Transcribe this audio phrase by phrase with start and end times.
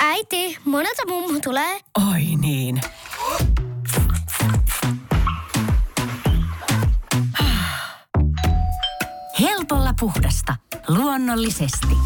[0.00, 1.80] Äiti, monelta mummu tulee?
[2.12, 2.80] Oi niin.
[9.40, 10.56] Helpolla puhdasta.
[10.88, 11.96] Luonnollisesti.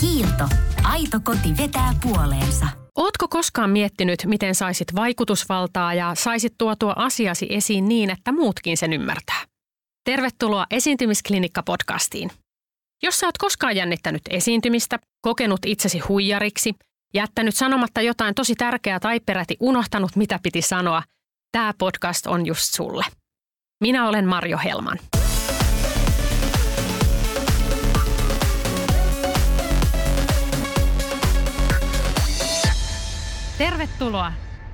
[0.00, 0.48] Kiilto.
[0.82, 2.66] Aito koti vetää puoleensa.
[2.96, 8.92] Ootko koskaan miettinyt, miten saisit vaikutusvaltaa ja saisit tuotua asiasi esiin niin, että muutkin sen
[8.92, 9.42] ymmärtää?
[10.04, 12.41] Tervetuloa Esiintymisklinikka-podcastiin.
[13.04, 16.74] Jos sä oot koskaan jännittänyt esiintymistä, kokenut itsesi huijariksi,
[17.14, 21.02] jättänyt sanomatta jotain tosi tärkeää tai peräti unohtanut, mitä piti sanoa,
[21.52, 23.04] tämä podcast on just sulle.
[23.80, 24.98] Minä olen Marjo Helman.
[33.58, 34.32] Tervetuloa.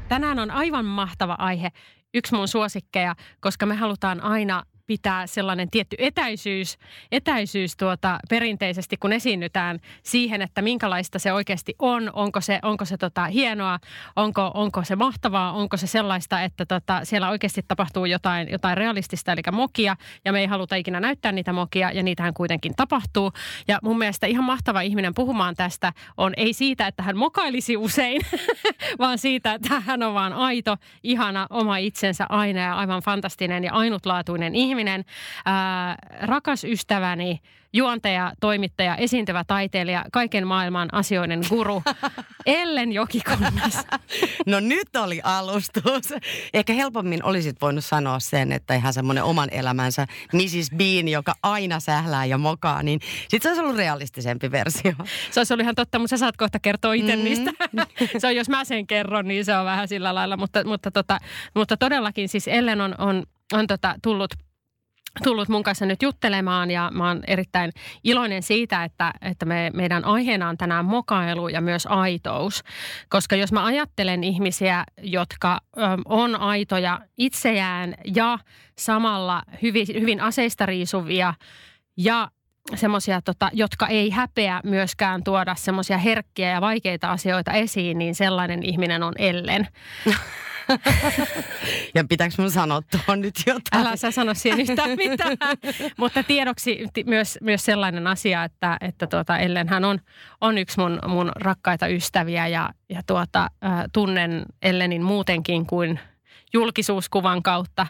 [0.09, 1.69] Tänään on aivan mahtava aihe,
[2.15, 6.79] yksi mun suosikkeja, koska me halutaan aina pitää sellainen tietty etäisyys,
[7.13, 12.11] etäisyys tuota, perinteisesti, kun esiinnytään siihen, että minkälaista se oikeasti on.
[12.13, 13.79] Onko se, onko se tota, hienoa,
[14.17, 19.33] onko, onko se mahtavaa, onko se sellaista, että tota, siellä oikeasti tapahtuu jotain, jotain realistista,
[19.33, 23.33] eli mokia, ja me ei haluta ikinä näyttää niitä mokia, ja niitähän kuitenkin tapahtuu.
[23.69, 28.21] Ja mun mielestä ihan mahtava ihminen puhumaan tästä on ei siitä, että hän mokailisi usein,
[29.03, 33.73] vaan siitä, että hän on vaan aito, ihana, oma itsensä aina ja aivan fantastinen ja
[33.73, 35.05] ainutlaatuinen ihminen ihminen,
[35.45, 37.41] ää, rakas ystäväni,
[37.73, 41.83] juontaja, toimittaja, esiintyvä taiteilija, kaiken maailman asioiden guru,
[42.47, 43.87] Ellen Jokikunnas.
[44.47, 46.15] No nyt oli alustus.
[46.55, 50.71] Ehkä helpommin olisit voinut sanoa sen, että ihan semmoinen oman elämänsä Mrs.
[50.77, 54.93] Bean, joka aina sählää ja mokaa, niin sit se olisi ollut realistisempi versio.
[55.31, 57.25] Se olisi ollut ihan totta, mutta sä saat kohta kertoa itse mm.
[57.25, 57.51] niistä.
[58.19, 61.19] se on, jos mä sen kerron, niin se on vähän sillä lailla, mutta, mutta, tota,
[61.55, 64.35] mutta todellakin siis Ellen on, on, on tota, tullut–
[65.25, 67.73] tullut mun kanssa nyt juttelemaan ja mä oon erittäin
[68.05, 72.65] iloinen siitä, että, että me, meidän aiheena on tänään mokailu ja myös aitous.
[73.09, 78.39] Koska jos mä ajattelen ihmisiä, jotka ö, on aitoja itseään ja
[78.79, 81.35] samalla hyvin, hyvin aseista riisuvia
[81.97, 82.31] ja
[82.75, 88.63] semmoisia, tota, jotka ei häpeä myöskään tuoda semmoisia herkkiä ja vaikeita asioita esiin, niin sellainen
[88.63, 89.69] ihminen on Ellen.
[91.95, 93.87] ja pitääkö mun sanoa tuohon nyt jotain?
[93.87, 95.37] Älä sä sano siihen yhtään mitään.
[95.99, 99.99] Mutta tiedoksi myös, myös sellainen asia, että, että tuota, Ellen hän on,
[100.41, 106.01] on yksi mun, mun rakkaita ystäviä ja, ja tuota, äh, tunnen Ellenin muutenkin kuin
[106.53, 107.87] julkisuuskuvan kautta.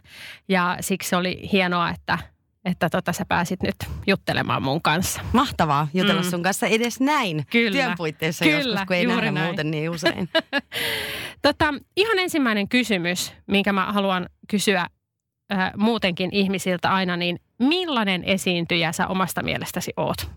[0.49, 2.19] Ja siksi oli hienoa, että,
[2.65, 3.77] että tota, sä pääsit nyt
[4.07, 5.21] juttelemaan mun kanssa.
[5.33, 6.31] Mahtavaa jutella mm.
[6.31, 7.71] sun kanssa edes näin Kyllä.
[7.71, 9.47] työn puitteissa Kyllä, joskus, kun ei nähdä näin.
[9.47, 10.29] muuten niin usein.
[11.43, 14.87] tota, ihan ensimmäinen kysymys, minkä mä haluan kysyä
[15.53, 20.31] äh, muutenkin ihmisiltä aina, niin millainen esiintyjä sä omasta mielestäsi oot?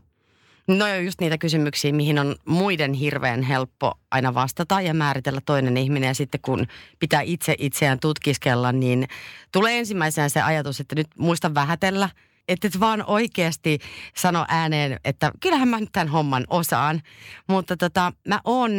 [0.68, 5.78] No on just niitä kysymyksiä, mihin on muiden hirveän helppo aina vastata ja määritellä toinen
[5.78, 6.08] ihminen.
[6.08, 6.68] Ja sitten kun
[7.00, 9.08] pitää itse itseään tutkiskella, niin
[9.52, 12.10] tulee ensimmäisenä se ajatus, että nyt muista vähätellä.
[12.48, 13.80] Että et vaan oikeasti
[14.18, 17.02] sano ääneen, että kyllähän mä nyt tämän homman osaan.
[17.48, 18.72] Mutta tota, mä oon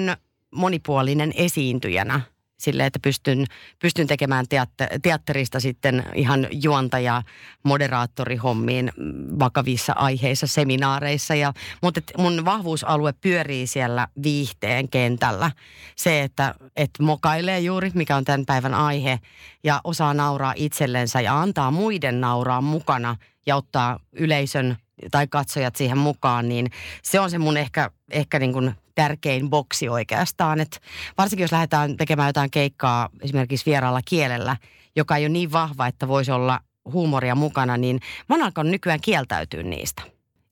[0.51, 2.21] monipuolinen esiintyjänä
[2.63, 3.47] sille, että pystyn,
[3.79, 7.23] pystyn tekemään teatter, teatterista sitten ihan juontaja
[7.63, 8.93] moderaattorihommiin
[9.39, 11.35] vakavissa aiheissa, seminaareissa.
[11.35, 11.53] Ja,
[11.83, 15.51] mutta mun vahvuusalue pyörii siellä viihteen kentällä.
[15.97, 19.21] Se, että, että mokailee juuri, mikä on tämän päivän aihe,
[19.65, 24.77] ja osaa nauraa itsellensä ja antaa muiden nauraa mukana ja ottaa yleisön
[25.11, 26.71] tai katsojat siihen mukaan, niin
[27.03, 30.61] se on se mun ehkä, ehkä niin kuin tärkein boksi oikeastaan.
[30.61, 30.81] Et
[31.19, 34.57] varsinkin jos lähdetään tekemään jotain keikkaa esimerkiksi vieraalla kielellä,
[34.97, 36.61] joka ei ole niin vahva, että voisi olla
[36.93, 40.03] huumoria mukana, niin mä oon alkanut nykyään kieltäytyä niistä.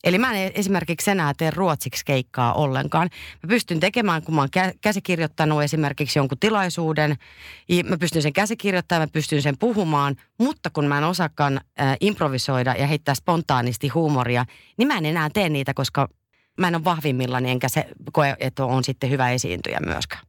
[0.05, 3.09] Eli mä en esimerkiksi enää tee ruotsiksi keikkaa ollenkaan.
[3.43, 4.49] Mä pystyn tekemään, kun mä oon
[4.81, 7.17] käsikirjoittanut esimerkiksi jonkun tilaisuuden,
[7.85, 12.75] mä pystyn sen käsikirjoittamaan, mä pystyn sen puhumaan, mutta kun mä en osaakaan äh, improvisoida
[12.79, 14.45] ja heittää spontaanisti huumoria,
[14.77, 16.09] niin mä en enää tee niitä, koska
[16.59, 20.23] mä en ole vahvimmillani, enkä se koe, että on sitten hyvä esiintyjä myöskään.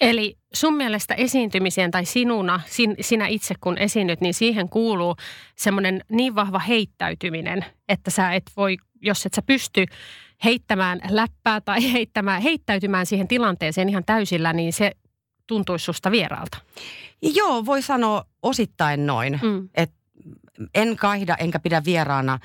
[0.00, 5.16] Eli sun mielestä esiintymiseen tai sinuna, sin, sinä itse kun esiinnyt, niin siihen kuuluu
[5.56, 9.86] semmoinen niin vahva heittäytyminen, että sä et voi, jos et sä pysty
[10.44, 14.92] heittämään läppää tai heittämään, heittäytymään siihen tilanteeseen ihan täysillä, niin se
[15.46, 16.58] tuntuisi susta vieraalta.
[17.22, 19.40] Joo, voi sanoa osittain noin.
[19.42, 19.68] Mm.
[19.74, 19.96] Että
[20.74, 22.38] en kaihda enkä pidä vieraana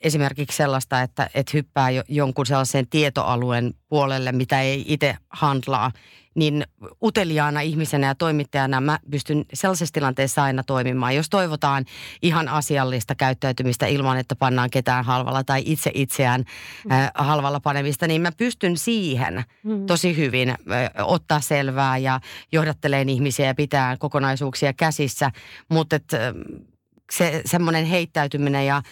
[0.00, 5.92] esimerkiksi sellaista, että, että hyppää jo, jonkun sellaisen tietoalueen puolelle, mitä ei itse handlaa,
[6.34, 6.64] niin
[7.02, 11.16] uteliaana ihmisenä ja toimittajana mä pystyn sellaisessa tilanteessa aina toimimaan.
[11.16, 11.84] Jos toivotaan
[12.22, 16.44] ihan asiallista käyttäytymistä ilman, että pannaan ketään halvalla tai itse itseään
[16.92, 19.86] äh, halvalla panemista, niin mä pystyn siihen Mm.
[19.86, 20.56] tosi hyvin äh,
[21.02, 22.20] ottaa selvää ja
[22.52, 25.30] johdatteleen ihmisiä ja pitää kokonaisuuksia käsissä.
[25.68, 26.20] Mutta et, äh,
[27.12, 28.82] se semmoinen heittäytyminen ja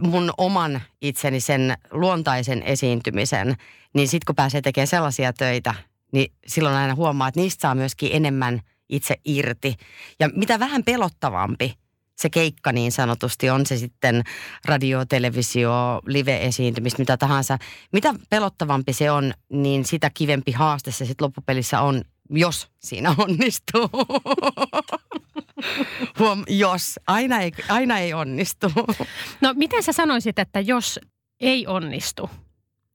[0.00, 3.56] mun oman itseni sen luontaisen esiintymisen,
[3.94, 5.74] niin sitten kun pääsee tekemään sellaisia töitä,
[6.12, 9.76] niin silloin aina huomaa, että niistä saa myöskin enemmän itse irti.
[10.20, 11.74] Ja mitä vähän pelottavampi
[12.22, 14.22] se keikka niin sanotusti, on se sitten
[14.64, 17.58] radio, televisio, live-esiintymistä, mitä tahansa.
[17.92, 23.90] Mitä pelottavampi se on, niin sitä kivempi haaste se sitten loppupelissä on, jos siinä onnistuu.
[26.18, 27.00] Huom, jos.
[27.06, 28.72] Aina ei, aina ei onnistu.
[29.40, 31.00] No miten sä sanoisit, että jos
[31.40, 32.30] ei onnistu,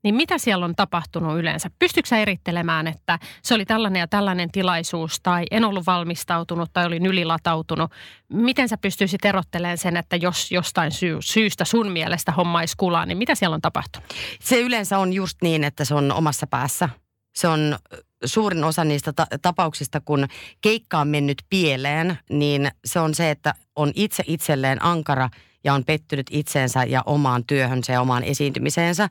[0.03, 1.69] niin mitä siellä on tapahtunut yleensä?
[1.79, 6.85] Pystytkö sä erittelemään, että se oli tällainen ja tällainen tilaisuus tai en ollut valmistautunut tai
[6.85, 7.91] olin ylilatautunut?
[8.33, 13.05] Miten sä pystyisit erottelemaan sen, että jos jostain syy, syystä sun mielestä homma ei kulaa,
[13.05, 14.13] niin mitä siellä on tapahtunut?
[14.39, 16.89] Se yleensä on just niin, että se on omassa päässä.
[17.35, 17.77] Se on
[18.25, 20.27] suurin osa niistä ta- tapauksista, kun
[20.61, 25.29] keikka on mennyt pieleen, niin se on se, että on itse itselleen ankara
[25.63, 29.09] ja on pettynyt itseensä ja omaan työhönsä ja omaan esiintymiseensä.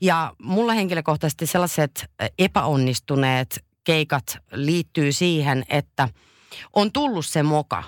[0.00, 6.08] Ja mulla henkilökohtaisesti sellaiset epäonnistuneet keikat liittyy siihen, että
[6.72, 7.84] on tullut se moka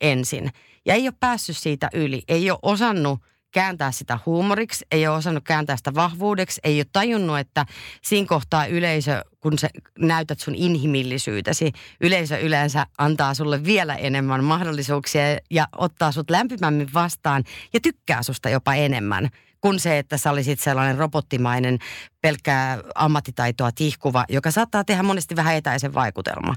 [0.00, 0.50] ensin
[0.86, 2.22] ja ei ole päässyt siitä yli.
[2.28, 3.20] Ei ole osannut
[3.52, 7.66] kääntää sitä huumoriksi, ei ole osannut kääntää sitä vahvuudeksi, ei ole tajunnut, että
[8.02, 9.68] siinä kohtaa yleisö, kun sä
[9.98, 17.44] näytät sun inhimillisyytesi, yleisö yleensä antaa sulle vielä enemmän mahdollisuuksia ja ottaa sut lämpimämmin vastaan
[17.72, 19.28] ja tykkää susta jopa enemmän
[19.60, 21.78] kuin se, että sä olisit sellainen robottimainen,
[22.20, 26.54] pelkkää ammattitaitoa tihkuva, joka saattaa tehdä monesti vähän etäisen vaikutelma.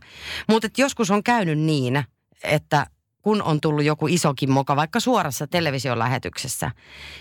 [0.50, 2.04] Mutta joskus on käynyt niin,
[2.44, 2.86] että
[3.24, 6.72] kun on tullut joku isokin moka, vaikka suorassa televisiolähetyksessä.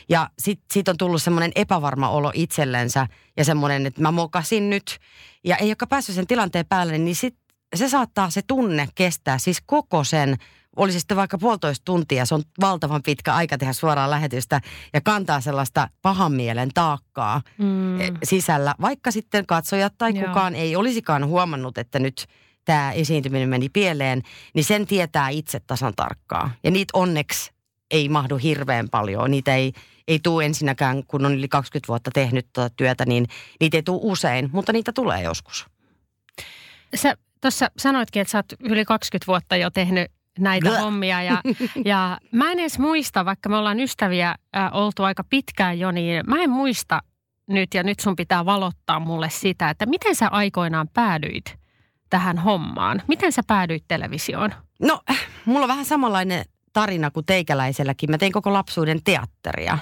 [0.09, 3.07] Ja sitten siitä on tullut semmoinen epävarma olo itsellensä
[3.37, 4.99] ja semmoinen, että mä mokasin nyt.
[5.45, 7.37] Ja ei joka päässyt sen tilanteen päälle, niin sit
[7.75, 10.37] se saattaa se tunne kestää siis koko sen
[10.77, 14.61] olisi sitten vaikka puolitoista tuntia, se on valtavan pitkä aika tehdä suoraan lähetystä
[14.95, 17.99] ja kantaa sellaista pahan mielen taakkaa Mm.
[18.25, 20.29] sisällä, vaikka sitten katsojat tai Joo.
[20.29, 22.27] kukaan ei olisikaan huomannut, että nyt
[22.65, 24.23] tämä esiintyminen meni pieleen,
[24.55, 26.51] niin sen tietää itse tasan tarkkaa.
[26.65, 27.53] Ja niitä onneksi
[27.91, 29.31] ei mahdu hirveän paljon.
[29.31, 29.73] Niitä ei,
[30.09, 33.27] ei tule ensinnäkään, kun on yli 20 vuotta tehnyt tuota työtä, niin
[33.61, 35.67] niitä ei tule usein, mutta niitä tulee joskus.
[36.95, 40.81] Sä tuossa sanoitkin, että sä oot yli 20 vuotta jo tehnyt näitä Bleh.
[40.81, 41.41] hommia ja,
[41.85, 46.23] ja mä en edes muista, vaikka me ollaan ystäviä äh, oltu aika pitkään jo, niin
[46.27, 47.01] mä en muista
[47.47, 51.62] nyt ja nyt sun pitää valottaa mulle sitä, että miten sä aikoinaan päädyit
[52.13, 53.03] tähän hommaan?
[53.09, 54.55] Miten sä päädyit televisioon?
[54.81, 55.01] No,
[55.45, 58.11] mulla on vähän samanlainen tarina kuin teikäläiselläkin.
[58.11, 59.79] Mä tein koko lapsuuden teatteria.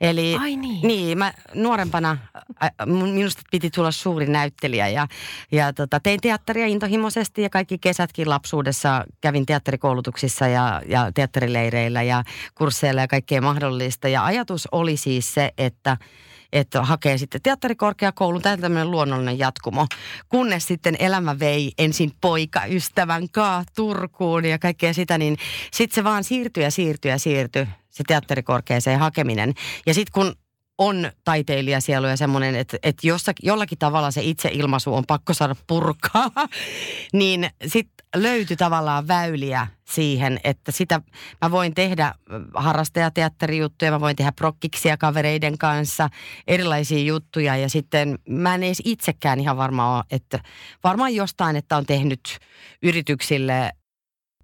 [0.00, 0.86] Eli Ai niin.
[0.86, 2.18] Niin, mä nuorempana,
[2.86, 5.06] minusta piti tulla suuri näyttelijä ja,
[5.52, 12.22] ja tota, tein teatteria intohimoisesti ja kaikki kesätkin lapsuudessa kävin teatterikoulutuksissa ja, ja teatterileireillä ja
[12.54, 14.08] kursseilla ja kaikkea mahdollista.
[14.08, 15.96] Ja ajatus oli siis se, että
[16.52, 19.86] että hakee sitten teatterikorkeakoulun, tämä tämmöinen luonnollinen jatkumo.
[20.28, 25.36] Kunnes sitten elämä vei ensin poikaystävän kaa Turkuun ja kaikkea sitä, niin
[25.72, 29.54] sitten se vaan siirtyi ja siirtyi ja siirtyi se teatterikorkeaseen hakeminen.
[29.86, 30.34] Ja sitten kun
[30.78, 36.30] on taiteilijasielu ja semmoinen, että, että jossakin, jollakin tavalla se itseilmaisu on pakko saada purkaa,
[37.12, 41.00] niin sitten löytyi tavallaan väyliä siihen, että sitä
[41.42, 42.14] mä voin tehdä
[42.54, 46.08] harrastajateatterijuttuja, mä voin tehdä prokkiksia kavereiden kanssa,
[46.46, 47.56] erilaisia juttuja.
[47.56, 50.40] Ja sitten mä en edes itsekään ihan varma ole, että
[50.84, 52.38] varmaan jostain, että on tehnyt
[52.82, 53.72] yrityksille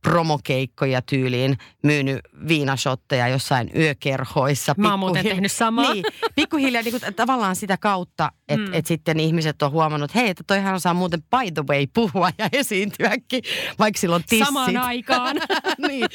[0.04, 4.74] promokeikkoja tyyliin, myynyt viinashotteja jossain yökerhoissa.
[4.76, 5.92] Mä oon muuten tehnyt samaa.
[5.92, 8.74] Niin, pikkuhiljaa niin kuin, tavallaan sitä kautta, että Mm.
[8.74, 12.30] et sitten ihmiset on huomannut, että hei, että toihan osaa muuten by the way puhua
[12.38, 13.42] ja esiintyäkin,
[13.78, 14.46] vaikka silloin tissit.
[14.46, 15.36] Samaan aikaan.
[15.88, 16.06] niin,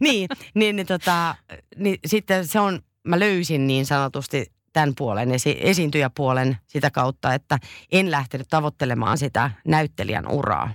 [0.00, 1.34] niin, niin, niin, tota,
[1.76, 7.58] niin sitten se on, mä löysin niin sanotusti tämän puolen, esi- esiintyjäpuolen sitä kautta, että
[7.92, 10.70] en lähtenyt tavoittelemaan sitä näyttelijän uraa.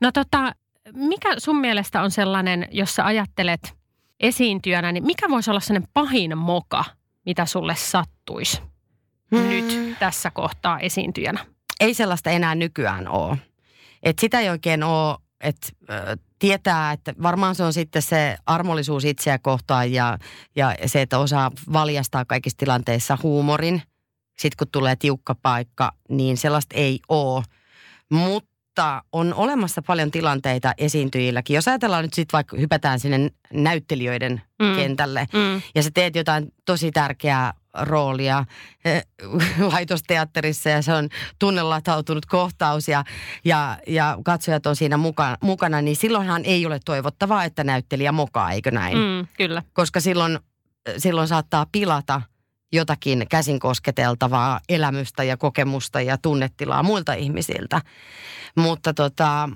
[0.00, 0.52] No tota,
[0.92, 3.74] mikä sun mielestä on sellainen, jos sä ajattelet
[4.20, 6.84] esiintyjänä, niin mikä voisi olla sellainen pahin moka,
[7.26, 8.62] mitä sulle sattuisi
[9.36, 9.48] Hmm.
[9.48, 11.46] nyt tässä kohtaa esiintyjänä?
[11.80, 13.38] Ei sellaista enää nykyään ole.
[14.02, 15.68] Et sitä ei oikein ole että
[16.38, 20.18] tietää, että varmaan se on sitten se armollisuus itseä kohtaan ja,
[20.56, 23.82] ja se, että osaa valjastaa kaikissa tilanteissa huumorin.
[24.38, 27.42] Sitten kun tulee tiukka paikka, niin sellaista ei ole.
[28.10, 28.53] Mutta
[29.12, 31.54] on olemassa paljon tilanteita esiintyjilläkin.
[31.54, 34.76] Jos ajatellaan nyt sitten vaikka hypätään sinne näyttelijöiden mm.
[34.76, 35.62] kentälle Mm.
[35.74, 38.44] ja sä teet jotain tosi tärkeää roolia
[38.84, 39.06] eh,
[39.72, 43.04] laitosteatterissa ja se on tunnelatautunut kohtaus ja,
[43.44, 48.52] ja, ja katsojat on siinä muka, mukana, niin silloinhan ei ole toivottavaa, että näyttelijä mokaa,
[48.52, 48.98] eikö näin?
[48.98, 49.04] Mm.
[49.04, 49.62] Mm, kyllä.
[49.72, 50.38] Koska silloin,
[50.98, 52.22] silloin saattaa pilata
[52.74, 57.80] jotakin käsin kosketeltavaa elämystä ja kokemusta ja tunnetilaa muilta ihmisiltä.
[58.56, 59.48] Mutta tota,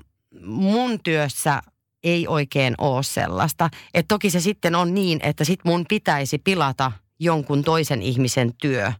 [0.43, 1.61] mun työssä
[2.03, 3.69] ei oikein ole sellaista.
[3.93, 8.91] Et toki se sitten on niin, että sit mun pitäisi pilata jonkun toisen ihmisen työ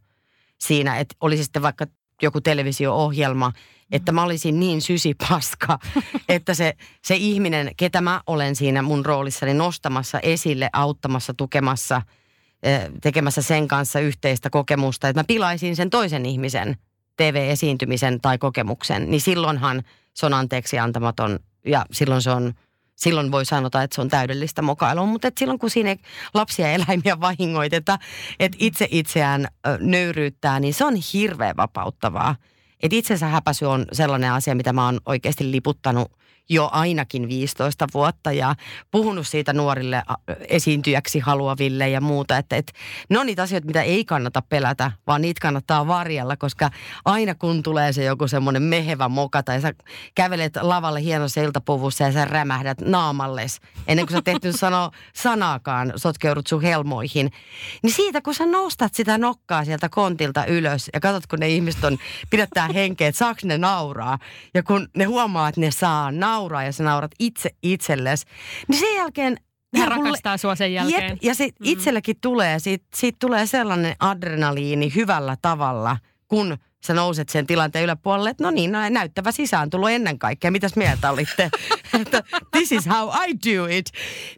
[0.58, 1.86] siinä, että olisi sitten vaikka
[2.22, 3.52] joku televisio-ohjelma,
[3.92, 5.80] että mä olisin niin sysipaska,
[6.30, 6.74] että se,
[7.06, 12.02] se ihminen, ketä mä olen siinä mun roolissani nostamassa esille, auttamassa, tukemassa,
[13.02, 16.76] tekemässä sen kanssa yhteistä kokemusta, että mä pilaisin sen toisen ihmisen
[17.18, 22.54] TV-esiintymisen tai kokemuksen, niin silloinhan se on anteeksi antamaton ja silloin se on
[22.96, 25.96] silloin voi sanota, että se on täydellistä mokailua, mutta et silloin kun siinä
[26.34, 28.00] lapsia ja eläimiä vahingoiteta,
[28.40, 29.48] että itse itseään
[29.80, 32.36] nöyryyttää, niin se on hirveän vapauttavaa.
[32.84, 36.12] Että itsensä häpäisy on sellainen asia, mitä mä oon oikeasti liputtanut
[36.50, 38.56] jo ainakin 15 vuotta ja
[38.92, 40.04] puhunut siitä nuorille
[40.48, 42.38] esiintyjäksi haluaville ja muuta.
[42.38, 42.74] Että, että
[43.10, 46.70] ne on niitä asioita, mitä ei kannata pelätä, vaan niitä kannattaa varjella, koska
[47.06, 49.74] aina kun tulee se joku semmoinen mehevä moka tai sä
[50.16, 56.48] kävelet lavalle hienossa iltapuvussa ja sä rämähdät naamalles ennen kuin sä tehty sanoa sanaakaan, sotkeudut
[56.48, 57.32] sun helmoihin.
[57.84, 61.84] Niin siitä kun sä nostat sitä nokkaa sieltä kontilta ylös ja katsot kun ne ihmiset
[61.84, 61.98] on,
[62.30, 64.20] pidättää henkeä, että saako ne nauraa.
[64.54, 68.26] Ja kun ne huomaa, että ne saa nauraa ja sä naurat itse itsellesi,
[68.68, 69.38] niin sen jälkeen
[69.78, 71.10] Hän le- rakastaa sua sen jälkeen.
[71.10, 71.66] Jep, ja sit Mm.
[71.66, 78.30] itsellekin tulee, siitä, siitä tulee sellainen adrenaliini hyvällä tavalla, kun sä nouset sen tilanteen yläpuolelle,
[78.30, 80.52] että no niin, no, näyttävä sisääntulo ennen kaikkea.
[80.52, 81.50] Mitäs mieltä olitte?
[82.58, 83.86] this is how I do it.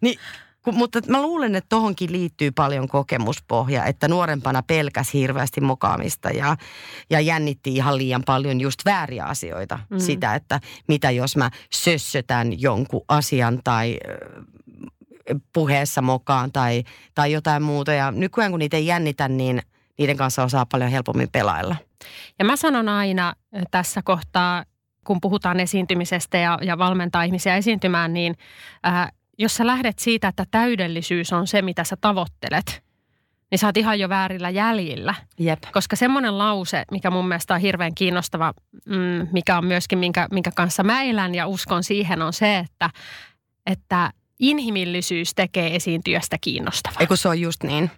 [0.01, 0.19] Niin,
[0.61, 6.57] kun, mutta mä luulen, että tohonkin liittyy paljon kokemuspohja, että nuorempana pelkäs hirveästi mokaamista ja,
[7.09, 9.79] ja jännitti ihan liian paljon just vääriä asioita.
[9.89, 9.99] Mm.
[9.99, 13.97] Sitä, että mitä jos mä sössötän jonkun asian tai
[15.53, 16.83] puheessa mokaan tai,
[17.15, 17.93] tai jotain muuta.
[17.93, 19.61] Ja nykyään kun niitä ei jännitä, niin
[19.97, 21.75] niiden kanssa osaa paljon helpommin pelailla.
[22.39, 23.33] Ja mä sanon aina
[23.71, 24.63] tässä kohtaa,
[25.05, 28.37] kun puhutaan esiintymisestä ja, ja valmentaa ihmisiä esiintymään, niin
[28.83, 29.09] ää,
[29.41, 32.83] jos sä lähdet siitä, että täydellisyys on se, mitä sä tavoittelet,
[33.51, 35.15] niin sä oot ihan jo väärillä jäljillä.
[35.39, 35.59] Jep.
[35.73, 38.53] Koska semmoinen lause, mikä mun mielestä on hirveän kiinnostava,
[38.85, 42.89] mm, mikä on myöskin, minkä, minkä kanssa mä elän ja uskon siihen, on se, että,
[43.65, 46.97] että inhimillisyys tekee esiintyjästä kiinnostavaa.
[46.99, 47.91] Ei kun se on just niin.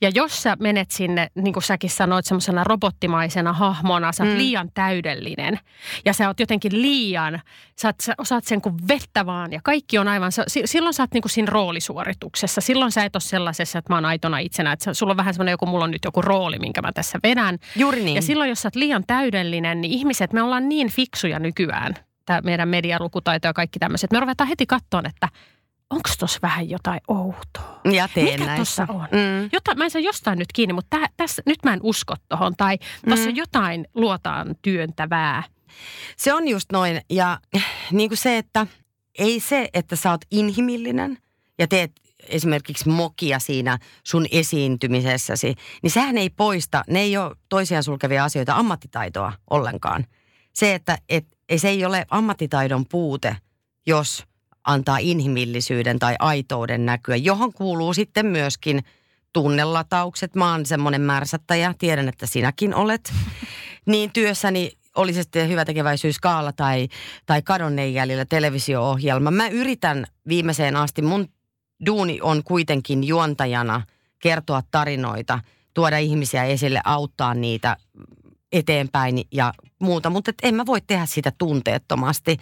[0.00, 4.38] Ja jos sä menet sinne, niin kuin säkin sanoit, semmoisena robottimaisena hahmona, sä oot Mm.
[4.38, 5.58] liian täydellinen
[6.04, 7.40] ja sä oot jotenkin liian,
[7.76, 10.94] sä, oot, sä osaat sen kuin vettä vaan ja kaikki on aivan, sä- si- silloin
[10.94, 12.60] sä oot niin kuin siinä roolisuorituksessa.
[12.60, 15.52] Silloin sä et ole sellaisessa, että mä oon aitona itsenä, että sulla on vähän semmoinen
[15.52, 17.58] joku, mulla on nyt joku rooli, minkä mä tässä vedän.
[17.76, 18.16] Juuri niin.
[18.16, 21.94] Ja silloin, jos sä oot liian täydellinen, niin ihmiset, me ollaan niin fiksuja nykyään,
[22.26, 24.12] tämä meidän medialukutaito ja kaikki tämmöiset.
[24.12, 25.28] Me ruvetaan heti katsoa, että
[25.90, 27.80] onko tuossa vähän jotain outoa.
[27.92, 28.86] ja teen Mikä näissä.
[28.86, 29.08] tuossa on?
[29.12, 29.48] Mm.
[29.52, 32.54] Jota, mä en saa jostain nyt kiinni, mutta tää, tässä, nyt mä en usko tohon.
[32.56, 32.78] Tai
[33.08, 33.36] tuossa Mm.
[33.36, 35.42] jotain luotaan työntävää.
[36.16, 37.00] Se on just noin.
[37.10, 37.38] Ja
[37.92, 38.66] niin kuin se, että
[39.18, 41.18] ei se, että sä oot inhimillinen
[41.58, 41.92] ja teet
[42.28, 48.54] esimerkiksi mokia siinä sun esiintymisessäsi, niin sehän ei poista, ne ei ole toisiaan sulkevia asioita,
[48.54, 50.06] ammattitaitoa ollenkaan.
[50.52, 53.36] Se, että et, ei- se ei ole ammattitaidon puute,
[53.86, 54.24] jos
[54.68, 58.84] antaa inhimillisyyden tai aitouden näkyä, johon kuuluu sitten myöskin
[59.32, 60.34] tunnelataukset.
[60.34, 63.12] Mä oon semmoinen märsättäjä, tiedän, että sinäkin olet.
[63.86, 66.88] Niin työssäni oli se sitten hyvä tekeväisyyskaala tai,
[67.26, 69.30] tai kadonneen jäljellä televisio-ohjelma.
[69.30, 71.28] Mä yritän viimeiseen asti, mun
[71.86, 73.82] duuni on kuitenkin juontajana
[74.18, 75.40] kertoa tarinoita,
[75.74, 77.76] tuoda ihmisiä esille, auttaa niitä
[78.52, 82.36] eteenpäin ja muuta, mutta et en mä voi tehdä sitä tunteettomasti.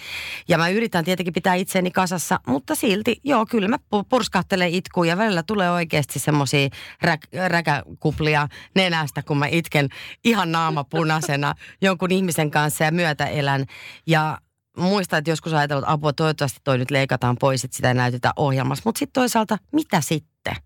[0.48, 5.08] Ja mä yritän tietenkin pitää itseäni kasassa, mutta silti, joo, kyllä mä pu- purskahtelen itkuun
[5.08, 6.68] ja välillä tulee oikeasti semmoisia
[7.02, 9.88] rä- räkäkuplia nenästä, kun mä itken
[10.24, 13.64] ihan naama punaisena jonkun ihmisen kanssa ja myötä elän.
[14.06, 14.38] Ja
[14.76, 18.32] muistan, että joskus ajatellut, että apua, toivottavasti toi nyt leikataan pois, että sitä ei näytetä
[18.36, 18.82] ohjelmassa.
[18.84, 20.56] Mutta sitten toisaalta, mitä sitten?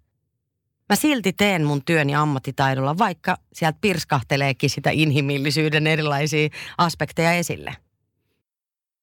[0.90, 7.76] Mä silti teen mun työni ammattitaidolla, vaikka sieltä pirskahteleekin sitä inhimillisyyden erilaisia aspekteja esille.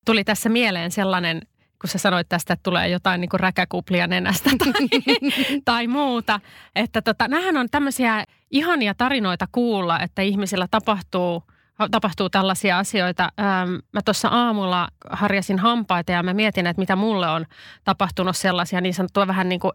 [0.05, 1.41] Tuli tässä mieleen sellainen
[1.81, 4.87] kun sä sanoit tästä, että tulee jotain niin räkäkuplia nenästä tai,
[5.65, 6.39] tai muuta.
[6.75, 11.43] Että tota, nämähän on tämmöisiä ihania tarinoita kuulla, että ihmisillä tapahtuu–
[11.91, 13.29] tapahtuu tällaisia asioita.
[13.39, 17.45] Ähm, mä tuossa aamulla harjasin hampaita ja mä mietin, että mitä mulle on
[17.83, 19.73] tapahtunut sellaisia niin sanottua vähän niin kuin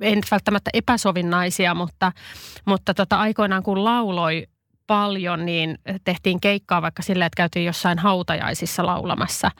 [0.00, 2.12] ei välttämättä epäsovinnaisia, mutta,
[2.64, 4.46] mutta tota, aikoinaan kun lauloi
[4.86, 9.50] paljon, niin tehtiin keikkaa vaikka sille, että käytiin jossain hautajaisissa laulamassa.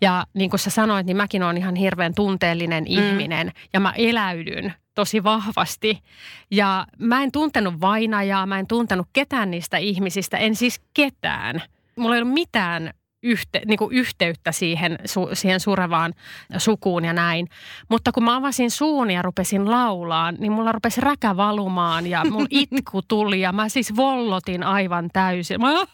[0.00, 2.98] Ja niin kuin sä sanoit, niin mäkin olen ihan hirveän tunteellinen mm.
[2.98, 6.02] ihminen ja mä eläydyn tosi vahvasti.
[6.50, 11.62] Ja mä en tuntenut vainajaa, mä en tuntenut ketään niistä ihmisistä, en siis ketään.
[11.96, 16.14] Mulla ei ollut mitään yhte, niin kuin yhteyttä siihen, su, siihen surevaan
[16.58, 17.48] sukuun ja näin.
[17.88, 22.46] Mutta kun mä avasin suun ja rupesin laulaan, niin mulla rupesi räkä valumaan ja mun
[22.72, 25.60] itku tuli ja mä siis vollotin aivan täysin.
[25.60, 25.84] Mä,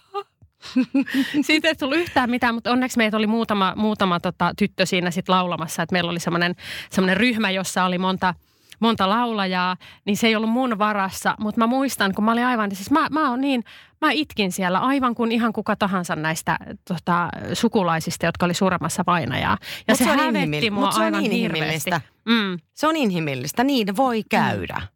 [1.46, 5.28] siitä ei tullut yhtään mitään, mutta onneksi meitä oli muutama, muutama tota, tyttö siinä sit
[5.28, 5.82] laulamassa.
[5.82, 8.34] Että meillä oli semmoinen ryhmä, jossa oli monta–
[8.80, 11.34] monta laulajaa, niin se ei ollut mun varassa.
[11.38, 13.64] Mutta mä muistan, kun mä olin aivan, siis mä, mä, niin,
[14.00, 19.58] mä itkin siellä aivan kuin ihan kuka tahansa näistä tota, sukulaisista, jotka oli surmassa vainajaa.
[19.88, 21.90] Ja Mut se, se hävetti mua se aivan hirveästi.
[22.24, 22.58] Mm.
[22.74, 24.28] Se on inhimillistä, niin voi mm.
[24.30, 24.76] käydä.
[24.80, 24.88] Mm.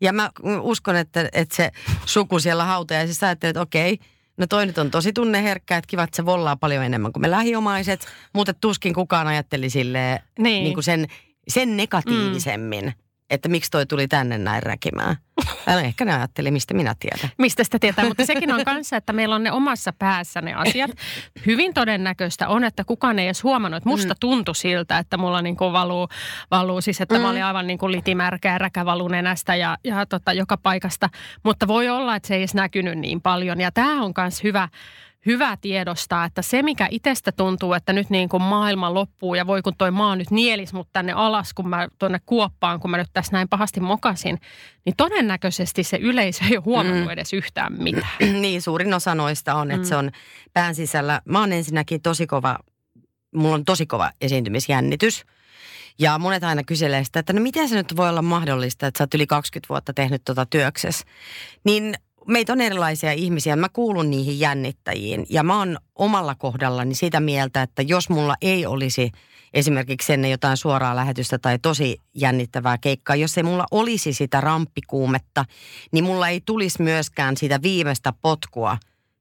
[0.00, 1.70] Ja mä uskon, että, että se
[2.04, 3.98] suku siellä hautajaisissa ajattelee, että okei,
[4.38, 7.30] No toi nyt on tosi tunneherkkä, että kiva, että se vollaa paljon enemmän kuin me
[7.30, 10.64] lähiomaiset, mutta tuskin kukaan ajatteli sille niin.
[10.64, 11.06] niin kuin sen
[11.48, 12.92] sen negatiivisemmin, mm.
[13.30, 15.16] että miksi toi tuli tänne näin räkimään.
[15.66, 17.30] Älä ehkä ne ajatteli, mistä minä tiedän.
[17.38, 20.90] Mistä sitä tietää, mutta sekin on kanssa, että meillä on ne omassa päässä ne asiat.
[21.46, 24.18] Hyvin todennäköistä on, että kukaan ei edes huomannut, että musta mm.
[24.20, 26.08] tuntui siltä, että mulla niin kuin valuu,
[26.50, 27.20] valuu siis, että mm.
[27.20, 31.08] mä olin aivan niin kuin litimärkä ja räkä valuu nenästä ja, ja tota, joka paikasta.
[31.42, 34.68] Mutta voi olla, että se ei edes näkynyt niin paljon ja tämä on myös hyvä
[35.26, 39.62] hyvä tiedostaa, että se mikä itsestä tuntuu, että nyt niin kuin maailma loppuu ja voi
[39.62, 43.10] kun toi maa nyt nielis mut tänne alas, kun mä tuonne kuoppaan, kun mä nyt
[43.12, 44.38] tässä näin pahasti mokasin,
[44.84, 47.10] niin todennäköisesti se yleisö ei ole huomannut mm.
[47.10, 48.12] edes yhtään mitään.
[48.42, 49.88] niin, suurin osa noista on, että mm.
[49.88, 50.10] se on
[50.52, 51.20] pään sisällä.
[51.24, 52.58] Mä oon ensinnäkin tosi kova,
[53.34, 55.24] mulla on tosi kova esiintymisjännitys.
[56.00, 59.04] Ja monet aina kyselee sitä, että no miten se nyt voi olla mahdollista, että sä
[59.04, 61.04] oot yli 20 vuotta tehnyt tuota työksessä.
[61.64, 61.94] Niin
[62.28, 63.56] meitä on erilaisia ihmisiä.
[63.56, 68.66] Mä kuulun niihin jännittäjiin ja mä oon omalla kohdallani sitä mieltä, että jos mulla ei
[68.66, 69.10] olisi
[69.54, 75.44] esimerkiksi ennen jotain suoraa lähetystä tai tosi jännittävää keikkaa, jos ei mulla olisi sitä ramppikuumetta,
[75.92, 78.78] niin mulla ei tulisi myöskään sitä viimeistä potkua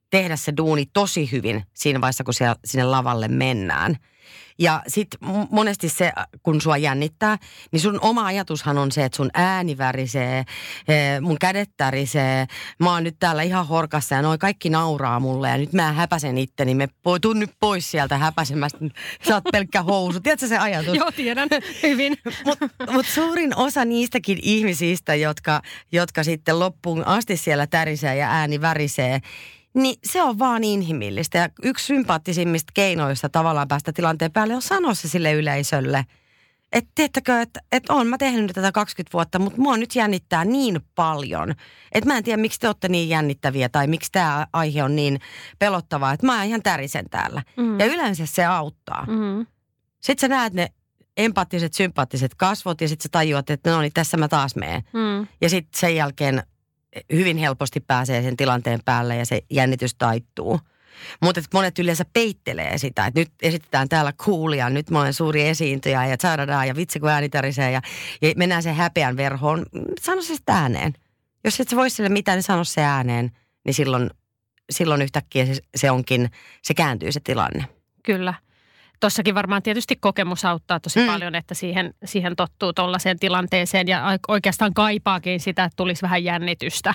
[0.10, 3.98] tehdä se duuni tosi hyvin siinä vaiheessa, kun siellä, sinne lavalle mennään–
[4.60, 5.20] ja sitten
[5.52, 6.12] monesti se,
[6.44, 7.38] kun sua jännittää,
[7.72, 10.46] niin sun oma ajatushan on se, että sun ääni värisee,
[10.88, 12.46] eh, mun kädet tärisee,
[12.80, 16.38] mä oon nyt täällä ihan horkassa ja noi kaikki nauraa mulle ja nyt mä häpäsen
[16.38, 16.88] itteni, me
[17.22, 18.78] tuun nyt pois sieltä häpäsemästä,
[19.28, 20.20] sä oot pelkkä housu.
[20.20, 20.96] Tiedätkö se ajatus?
[20.96, 21.50] Joo, tiedän
[21.84, 22.18] hyvin.
[22.46, 28.62] Mutta mut suurin osa niistäkin ihmisistä, jotka, jotka sitten loppuun asti siellä tärisee ja ääni
[28.62, 29.22] värisee,
[29.78, 31.38] niin se on vaan inhimillistä.
[31.38, 36.06] Ja yksi sympaattisimmista keinoista tavallaan päästä tilanteen päälle on sanoa se sille yleisölle.
[36.72, 40.80] Että teettäkö, että, että on mä tehnyt tätä 20 vuotta, mutta mua nyt jännittää niin
[40.96, 41.56] paljon.
[41.92, 45.20] Että mä en tiedä, miksi te olette niin jännittäviä tai miksi tämä aihe on niin
[45.60, 47.44] pelottavaa, että mä ihan tärisen täällä.
[47.58, 47.80] Mm.
[47.80, 49.06] Ja yleensä se auttaa.
[49.06, 49.46] Mm.
[50.00, 50.68] Sitten sä näet ne
[51.18, 54.84] empaattiset, sympaattiset kasvot ja sitten sä tajuat, että no niin, tässä mä taas meen.
[54.94, 55.28] Mm.
[55.42, 56.44] Ja sitten sen jälkeen
[57.14, 60.60] hyvin helposti pääsee sen tilanteen päälle ja se jännitys taittuu.
[61.22, 66.06] Mutta monet yleensä peittelee sitä, että nyt esitetään täällä kuulia, nyt mä olen suuri esiintyjä
[66.06, 67.82] ja tsaadadaa ja vitsi kun ääni tärisee ja,
[68.22, 69.66] ja mennään sen häpeän verhoon.
[70.02, 70.94] Sano se sitä ääneen.
[71.44, 73.32] Jos et sä voi sille mitään, niin sano se ääneen,
[73.66, 74.10] niin silloin,
[74.70, 76.30] silloin yhtäkkiä se, se onkin,
[76.62, 77.66] se kääntyy se tilanne.
[78.04, 78.34] Kyllä.
[79.00, 81.06] Tossakin varmaan tietysti kokemus auttaa tosi mm.
[81.06, 86.94] paljon, että siihen, siihen tottuu tuollaiseen tilanteeseen ja oikeastaan kaipaakin sitä, että tulisi vähän jännitystä.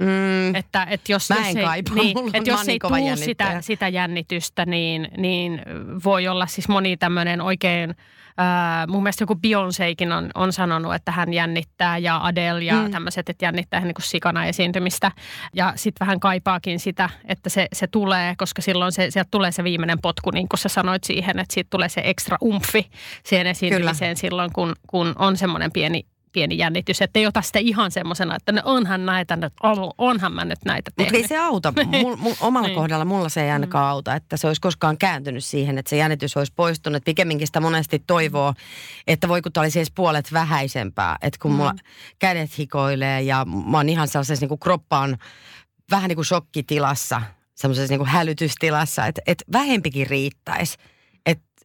[0.00, 0.54] Mm.
[0.54, 3.88] Että, että jos, Mä jos en ei, kaipaa, niin, että jos ei tule sitä, sitä
[3.88, 5.62] jännitystä, niin, niin
[6.04, 7.94] voi olla siis moni tämmöinen oikein
[8.40, 12.90] Äh, mun mielestä joku Beyoncékin on, on sanonut, että hän jännittää ja Adele ja mm.
[12.90, 15.12] tämmöiset, että jännittää niin kuin sikana esiintymistä.
[15.54, 19.64] Ja sitten vähän kaipaakin sitä, että se, se tulee, koska silloin se, sieltä tulee se
[19.64, 22.90] viimeinen potku, niin kuin sä sanoit siihen, että siitä tulee se ekstra umfi
[23.24, 24.20] siihen esiintymiseen Kyllä.
[24.20, 28.52] silloin, kun, kun on semmoinen pieni pieni jännitys, että ei ota sitä ihan semmoisena, että
[28.52, 29.52] no onhan näitä nyt,
[29.98, 31.12] onhan mä nyt näitä tehnyt.
[31.12, 31.72] Mutta ei se auta.
[32.00, 32.76] Mul, mul, omalla niin.
[32.76, 33.90] kohdalla mulla se ei ainakaan mm.
[33.90, 37.04] auta, että se olisi koskaan kääntynyt siihen, että se jännitys olisi poistunut.
[37.04, 38.54] Pikemminkin sitä monesti toivoo,
[39.06, 41.16] että voi kun olisi edes puolet vähäisempää.
[41.22, 41.56] Että kun mm.
[41.56, 41.74] mulla
[42.18, 45.16] kädet hikoilee ja mä oon ihan sellaisessa niin kuin kroppa on
[45.90, 47.22] vähän niin kuin shokkitilassa,
[47.54, 50.78] semmoisessa niin kuin hälytystilassa, että, että vähempikin riittäisi.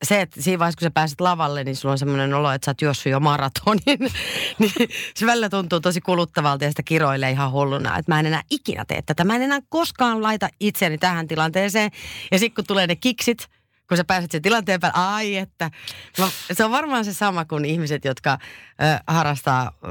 [0.03, 2.71] Se, että siinä vaiheessa, kun sä pääset lavalle, niin sulla on semmoinen olo, että sä
[2.71, 3.99] oot juossut jo maratonin.
[4.59, 8.41] niin se välillä tuntuu tosi kuluttavalta ja sitä kiroilee ihan hulluna, että mä en enää
[8.49, 9.23] ikinä tee tätä.
[9.23, 11.91] Mä en enää koskaan laita itseni tähän tilanteeseen.
[12.31, 13.47] Ja sitten kun tulee ne kiksit,
[13.87, 15.71] kun sä pääset sen tilanteen päälle, ai että.
[16.19, 18.37] No, se on varmaan se sama kuin ihmiset, jotka
[18.81, 19.87] ö, harrastaa ö,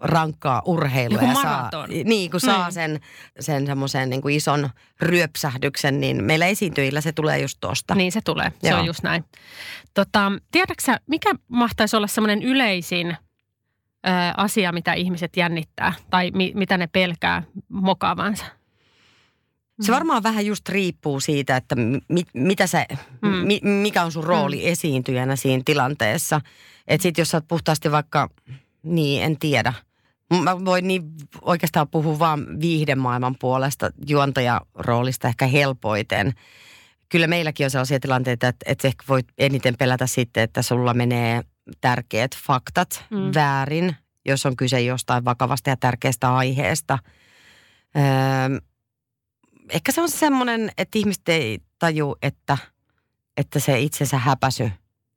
[0.00, 1.22] rankkaa urheilua.
[1.22, 1.70] Joku ja saa,
[2.04, 2.72] niin, kun saa Niin.
[2.72, 3.00] sen,
[3.40, 7.94] sen semmoisen niin kuin ison ryöpsähdyksen, niin meillä esiintyjillä se tulee just tosta.
[7.94, 8.80] Niin se tulee, se Joo.
[8.80, 9.24] on just näin.
[9.94, 13.06] Tota, tiedätkö mikä mahtaisi olla semmoinen yleisin
[14.06, 18.44] ö, asia, mitä ihmiset jännittää tai mi, mitä ne pelkää mokaavansa?
[19.80, 21.74] Se varmaan vähän just riippuu siitä, että
[22.08, 22.86] mi, mitä se,
[23.22, 23.28] Mm.
[23.28, 24.62] mi, mikä on sun rooli mm.
[24.64, 26.40] esiintyjänä siinä tilanteessa.
[26.88, 28.28] Että sit jos sä oot puhtaasti vaikka,
[28.82, 29.72] niin en tiedä.
[30.42, 31.02] Mä voin niin
[31.42, 36.32] oikeastaan puhua vaan viihdemaailman puolesta, juontajaroolista ehkä helpoiten.
[37.08, 41.42] Kyllä meilläkin on sellaisia tilanteita, että, että ehkä voit eniten pelätä sitten, että sulla menee
[41.80, 43.18] tärkeät faktat Mm.
[43.18, 43.30] mm.
[43.34, 46.98] väärin, jos on kyse jostain vakavasta ja tärkeästä aiheesta.
[47.96, 48.60] Öö,
[49.70, 52.58] ehkä se on semmoinen, että ihmiset ei taju, että,
[53.36, 54.70] että se itsensä häpäsy,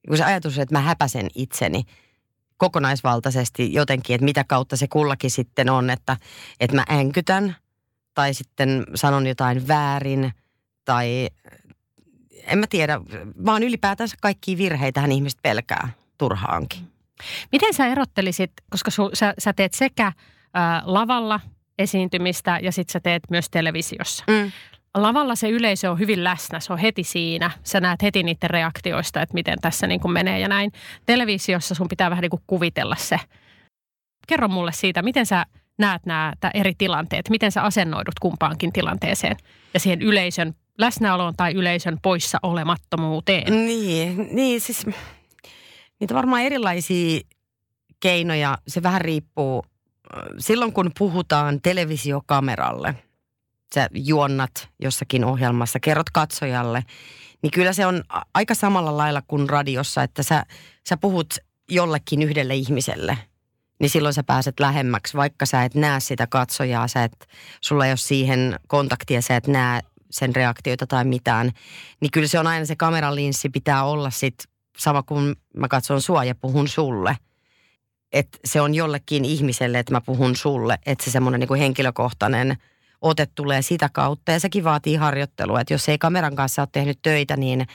[0.07, 1.83] kun se ajatus, että mä häpäsen itseni
[2.57, 6.17] kokonaisvaltaisesti jotenkin, että mitä kautta se kullakin sitten on, että,
[6.59, 7.55] että mä änkytän
[8.13, 10.31] tai sitten sanon jotain väärin
[10.85, 11.29] tai
[12.43, 12.99] en mä tiedä,
[13.45, 16.93] vaan ylipäätänsä kaikkia virheitähän ihmiset pelkää turhaankin.
[17.51, 20.11] Miten sä erottelisit, koska su, sä, sä teet sekä ö,
[20.83, 21.39] lavalla
[21.79, 24.23] esiintymistä ja sitten sä teet myös televisiossa.
[24.27, 24.51] Mm.
[24.97, 27.51] Lavalla se yleisö on hyvin läsnä, se on heti siinä.
[27.63, 30.71] Sä näet heti niiden reaktioista, että miten tässä niin kuin menee ja näin.
[31.05, 33.19] Televisiossa sun pitää vähän niin kuin kuvitella se.
[34.27, 35.45] Kerro mulle siitä, miten sä
[35.77, 39.37] näet nämä eri tilanteet, miten sä asennoidut kumpaankin tilanteeseen
[39.73, 43.65] ja siihen yleisön läsnäoloon tai yleisön poissa olemattomuuteen.
[43.65, 44.85] Niin, niin siis
[45.99, 47.21] niitä varmaan erilaisia
[47.99, 48.57] keinoja.
[48.67, 49.65] Se vähän riippuu.
[50.37, 52.95] Silloin kun puhutaan televisiokameralle,
[53.75, 56.83] sä juonnat jossakin ohjelmassa, kerrot katsojalle,
[57.41, 60.45] niin kyllä se on aika samalla lailla kuin radiossa, että sä,
[60.89, 61.33] sä puhut
[61.69, 63.17] jollekin yhdelle ihmiselle.
[63.79, 67.27] Niin silloin sä pääset lähemmäksi, vaikka sä et näe sitä katsojaa, sä et,
[67.61, 71.51] sulla ei ole siihen kontaktia, sä et näe sen reaktioita tai mitään.
[72.01, 74.35] Niin kyllä se on aina se kameralinssi pitää olla sit
[74.77, 77.17] sama kuin mä katson sua ja puhun sulle.
[78.13, 82.57] Että se on jollekin ihmiselle, että mä puhun sulle, että se semmoinen niinku henkilökohtainen
[83.01, 85.61] ote tulee sitä kautta ja sekin vaatii harjoittelua.
[85.61, 87.67] Että jos ei kameran kanssa ole tehnyt töitä, niin,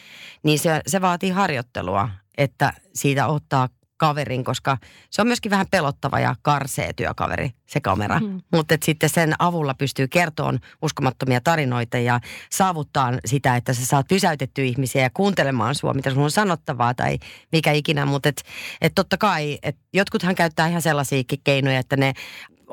[0.42, 3.68] niin se, se vaatii harjoittelua, että siitä ottaa
[3.98, 4.78] kaverin, koska
[5.10, 8.20] se on myöskin vähän pelottava ja karsee työkaveri, se kamera.
[8.20, 8.40] Mm.
[8.52, 14.64] Mutta sitten sen avulla pystyy kertomaan uskomattomia tarinoita ja saavuttaa sitä, että sä saat pysäytettyä
[14.64, 17.18] ihmisiä ja kuuntelemaan sua, mitä sun on sanottavaa tai
[17.52, 18.06] mikä ikinä.
[18.06, 18.42] Mutta et,
[18.80, 22.12] et totta kai, et jotkuthan käyttää ihan sellaisiakin keinoja, että ne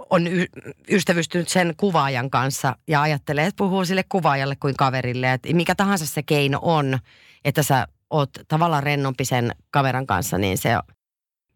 [0.10, 0.48] on y-
[0.92, 5.34] ystävystynyt sen kuvaajan kanssa ja ajattelee, että puhuu sille kuvaajalle kuin kaverille.
[5.34, 7.00] Että mikä tahansa se keino on,
[7.46, 10.70] että sä oot tavallaan rennompi sen kameran kanssa, niin se,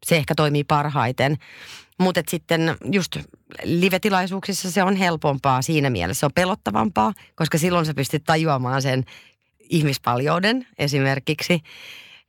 [0.06, 1.38] se ehkä toimii parhaiten.
[2.00, 3.18] Mutta sitten just
[3.64, 6.20] live-tilaisuuksissa se on helpompaa siinä mielessä.
[6.20, 9.04] Se on pelottavampaa, koska silloin sä pystyt tajuamaan sen
[9.70, 11.62] ihmispaljouden esimerkiksi.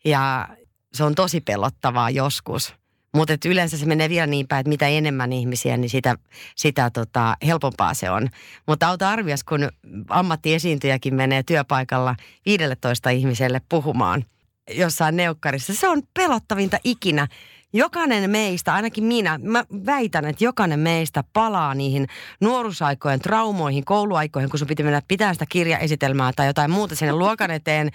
[0.05, 0.49] Ja
[0.95, 2.75] se on tosi pelottavaa joskus.
[3.15, 6.15] Mutta yleensä se menee vielä niin päin, että mitä enemmän ihmisiä, niin sitä,
[6.57, 8.29] sitä tota, helpompaa se on.
[8.67, 9.69] Mutta auta arvias, kun
[10.09, 14.25] ammattiesiintyjäkin menee työpaikalla 15 ihmiselle puhumaan
[14.71, 15.75] jossain neukkarissa.
[15.75, 17.29] Se on pelottavinta ikinä.
[17.73, 22.07] Jokainen meistä, ainakin minä, mä väitän, että jokainen meistä palaa niihin
[22.41, 27.51] nuoruusaikojen traumoihin, kouluaikoihin, kun sun piti mennä pitää sitä kirjaesitelmää tai jotain muuta sinne luokan
[27.51, 27.91] eteen.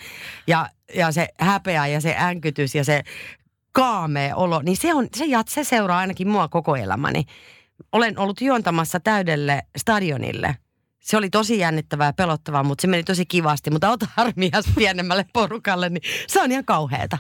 [0.48, 3.04] Ja, ja se häpeä ja se änkytys ja se
[3.72, 7.24] kaamea olo, niin se, on, se, jat, se seuraa ainakin mua koko elämäni.
[7.92, 10.56] Olen ollut juontamassa täydelle stadionille.
[11.00, 13.72] Se oli tosi jännittävää ja pelottavaa, mutta se meni tosi kivasti.
[13.72, 17.18] Mutta auta harmias pienemmälle porukalle, niin se on ihan kauheeta.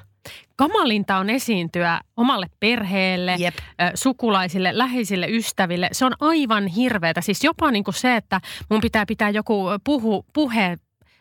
[0.55, 3.55] Kamalinta on esiintyä omalle perheelle, Jep.
[3.95, 5.89] sukulaisille, läheisille ystäville.
[5.91, 7.21] Se on aivan hirveätä.
[7.21, 10.77] Siis jopa niin kuin se, että mun pitää pitää joku puhu, puhe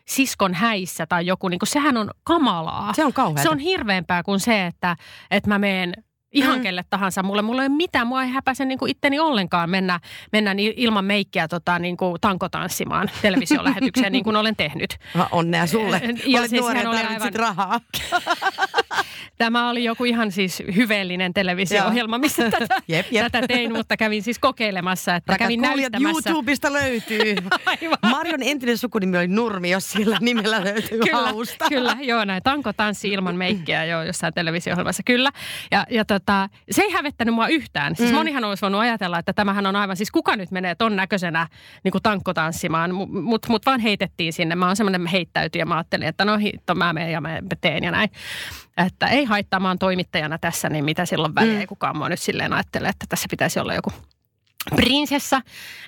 [0.07, 2.93] siskon häissä tai joku, niin kuin sehän on kamalaa.
[2.93, 3.43] Se on kauheata.
[3.43, 4.95] Se on hirveämpää kuin se, että,
[5.31, 5.93] että mä meen
[6.31, 6.63] ihan Mm.
[6.63, 7.23] kelle tahansa.
[7.23, 9.99] Mulle, mulla ei ole mitään, mua ei häpäise niin kuin itteni ollenkaan mennä,
[10.31, 14.97] mennä ilman meikkiä tota, niin kuin tankotanssimaan televisiolähetykseen niin kuin olen tehnyt.
[15.31, 16.01] Onnea sulle.
[16.25, 17.79] Ja Olet siis nuori, aivan- rahaa.
[19.37, 23.31] Tämä oli joku ihan siis hyveellinen televisio-ohjelma, missä tätä, Jep, jep.
[23.31, 26.29] tätä tein, mutta kävin siis kokeilemassa, että Rakat kävin näyttämässä.
[26.29, 27.35] YouTubesta löytyy.
[27.65, 27.97] Aivan.
[28.09, 31.65] Marion entinen sukunimi oli Nurmi, jos sillä nimellä löytyy Kyllä, hausta.
[31.69, 32.43] kyllä, joo näin.
[32.43, 35.31] Tanko tanssi ilman meikkiä joo, jossain televisio-ohjelmassa, kyllä.
[35.71, 37.95] Ja, ja tota, se ei hävettänyt mua yhtään.
[37.95, 38.15] Siis mm.
[38.15, 41.47] monihan olisi voinut ajatella, että tämähän on aivan, siis kuka nyt menee ton näköisenä
[41.83, 44.55] niin kuin tankko tanssimaan, mutta mut, mut vaan heitettiin sinne.
[44.55, 47.91] Mä oon semmoinen heittäytyjä, mä ajattelin, että no hitto, mä menen ja mä teen ja
[47.91, 48.09] näin.
[48.77, 49.27] Että ei
[49.67, 51.59] oon toimittajana tässä, niin mitä silloin väliä, mm.
[51.59, 53.93] ei kukaan mua nyt silleen ajattele, että tässä pitäisi olla joku
[54.75, 55.41] prinsessa.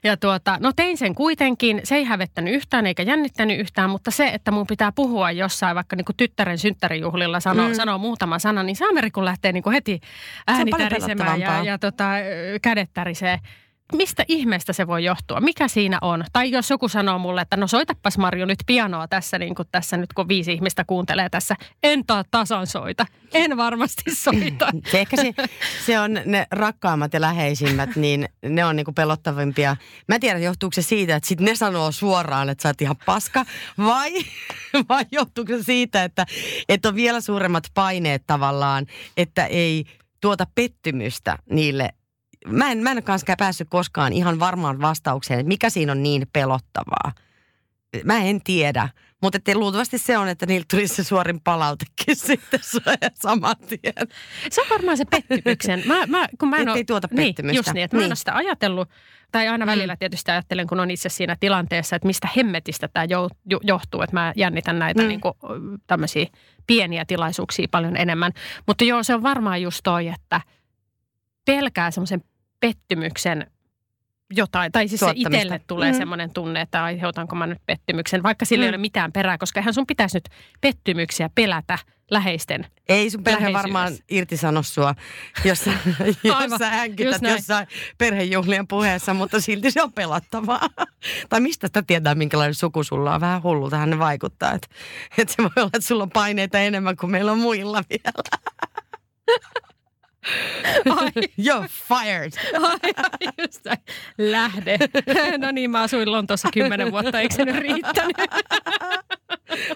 [0.04, 1.82] Ja tuota, no tein sen kuitenkin.
[1.84, 5.95] Se ei hävettänyt yhtään eikä jännittänyt yhtään, mutta se, että mun pitää puhua jossain vaikka
[5.95, 7.73] niin kuin tyttären synttärijuhlilla, sano, mm.
[7.73, 10.02] sanoo muutama sana, niin Saameri kun lähtee niin kuin heti
[10.47, 12.10] ääni tärisemään ja, ja tota,
[12.62, 13.39] kädet tärisee.
[13.93, 15.41] Mistä ihmeestä se voi johtua?
[15.41, 16.23] Mikä siinä on?
[16.34, 19.97] Tai jos joku sanoo mulle, että no soitapas Marjo nyt pianoa tässä, niin kuin tässä
[19.97, 21.56] nyt kun viisi ihmistä kuuntelee tässä.
[21.84, 23.06] En taa tasan soita.
[23.34, 24.69] En varmasti soita.
[24.91, 25.34] Se ehkä se,
[25.86, 29.76] se on ne rakkaammat ja läheisimmät, niin ne on niinku pelottavimpia.
[30.08, 32.97] Mä en tiedä, johtuuko se siitä, että sit ne sanoo suoraan, että sä oot ihan
[33.06, 33.45] paska,
[33.78, 34.12] vai,
[34.89, 36.26] vai johtuuko se siitä, että,
[36.69, 38.86] että on vielä suuremmat paineet tavallaan,
[39.17, 39.86] että ei
[40.21, 41.89] tuota pettymystä niille.
[42.47, 46.28] Mä en, mä en kanssa päässyt koskaan ihan varmaan vastaukseen, että mikä siinä on niin
[46.34, 47.12] pelottavaa.
[48.04, 48.89] Mä en tiedä,
[49.21, 52.60] mutta että luultavasti se on, että niiltä tulisi se suorin palautekin sitten
[53.13, 54.08] saman tien.
[54.52, 55.84] Se on varmaan se pettymyksen.
[55.86, 57.60] Mä, mä, kun mä en Ettei oo- tuota niin, pettymystä.
[57.60, 58.12] just niin, että mä en Niin.
[58.12, 58.89] ole sitä ajatellut.
[59.32, 63.30] Tai aina välillä tietysti ajattelen, kun on itse siinä tilanteessa, että mistä hemmetistä tämä jo,
[63.45, 64.02] jo, johtuu.
[64.02, 65.08] Että mä jännitän näitä Mm.
[65.08, 65.34] niin kuin,
[65.88, 66.26] tämmöisiä
[66.67, 68.32] pieniä tilaisuuksia paljon enemmän.
[68.67, 70.41] Mutta joo, se on varmaan just toi, että
[71.48, 72.24] pelkää semmoisen
[72.60, 73.52] pettymyksen
[74.34, 75.98] jotain, tai siis se itselle tulee Mm.
[75.98, 78.76] semmoinen tunne, että aiheutanko mä nyt pettymyksen, vaikka sillä ei Mm.
[78.76, 80.30] ole mitään perää, koska eihän sun pitäisi nyt
[80.62, 81.78] pettymyksiä pelätä
[82.12, 84.96] läheisten Ei sun perhe varmaan irtisano sua,
[85.46, 85.72] jos, sä-
[86.24, 90.70] jos sä hänkytät jossain perhejuhlien puheessa, mutta silti se on pelottavaa.
[91.30, 93.22] tai mistä sitä tietää, minkälainen suku sulla on?
[93.22, 94.54] Vähän hullultahan ne vaikuttaa.
[94.54, 94.68] Että
[95.18, 98.40] et se voi olla, että sulla on paineita enemmän kuin meillä on muilla vielä.
[101.00, 101.12] Ai.
[101.42, 102.32] You're fired.
[102.63, 103.78] Ai, just näin.
[104.18, 104.78] Lähde.
[105.38, 108.18] No niin, mä asuin Lontoossa kymmenen vuotta, eikö se nyt riittänyt?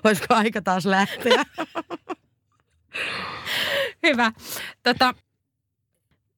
[0.04, 1.44] Olisiko aika taas lähteä?
[4.04, 4.32] Hyvä.
[4.84, 5.14] Tota,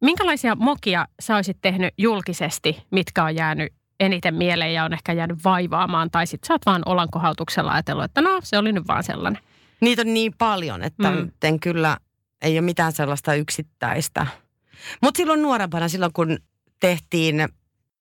[0.01, 5.43] minkälaisia mokia sä olisit tehnyt julkisesti, mitkä on jäänyt eniten mieleen ja on ehkä jäänyt
[5.43, 6.11] vaivaamaan?
[6.11, 9.41] Tai sit sä oot vaan olankohautuksella ajatellut, että no, se oli nyt vaan sellainen.
[9.81, 11.17] Niitä on niin paljon, että Mm.
[11.17, 11.31] mm.
[11.43, 11.97] en kyllä,
[12.43, 14.27] ei ole mitään sellaista yksittäistä.
[15.01, 16.37] Mutta silloin nuorempana, silloin kun
[16.79, 17.47] tehtiin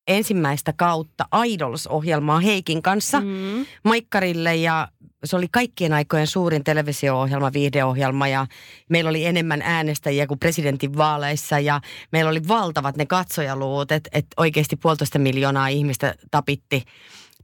[0.09, 3.67] ensimmäistä kautta Idols-ohjelmaa Heikin kanssa mm.
[3.85, 4.89] Maikkarille ja
[5.25, 8.47] se oli kaikkien aikojen suurin televisio-ohjelma, viihdeohjelma ja
[8.89, 11.81] meillä oli enemmän äänestäjiä kuin presidentin vaaleissa ja
[12.13, 16.85] meillä oli valtavat ne katsojaluut, että et oikeasti puolitoista miljoonaa ihmistä tapitti,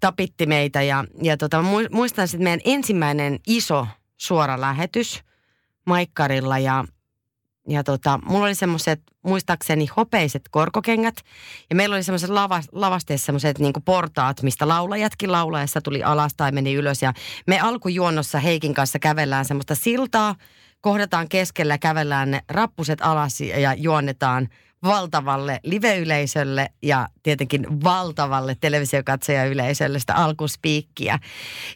[0.01, 5.28] tapitti meitä ja, ja tota, mu- muistan sitten meidän ensimmäinen iso suora lähetys
[5.89, 6.85] Maikkarilla ja
[7.69, 11.15] ja tota, mulla oli semmoiset, muistaakseni hopeiset korkokengät.
[11.71, 16.53] Ja meillä oli semmoiset lava, lavasteessa semmoiset niinku portaat, mistä laulajatkin laulaessa tuli alas tai
[16.53, 17.03] meni ylös.
[17.03, 17.13] Ja
[17.47, 20.35] me alkujuonnossa Heikin kanssa kävellään semmoista siltaa,
[20.81, 24.49] kohdataan keskellä, kävellään ne rappuset alas ja juonnetaan
[24.85, 31.19] valtavalle live-yleisölle ja tietenkin valtavalle televisiokatsojayleisölle sitä alkuspiikkiä.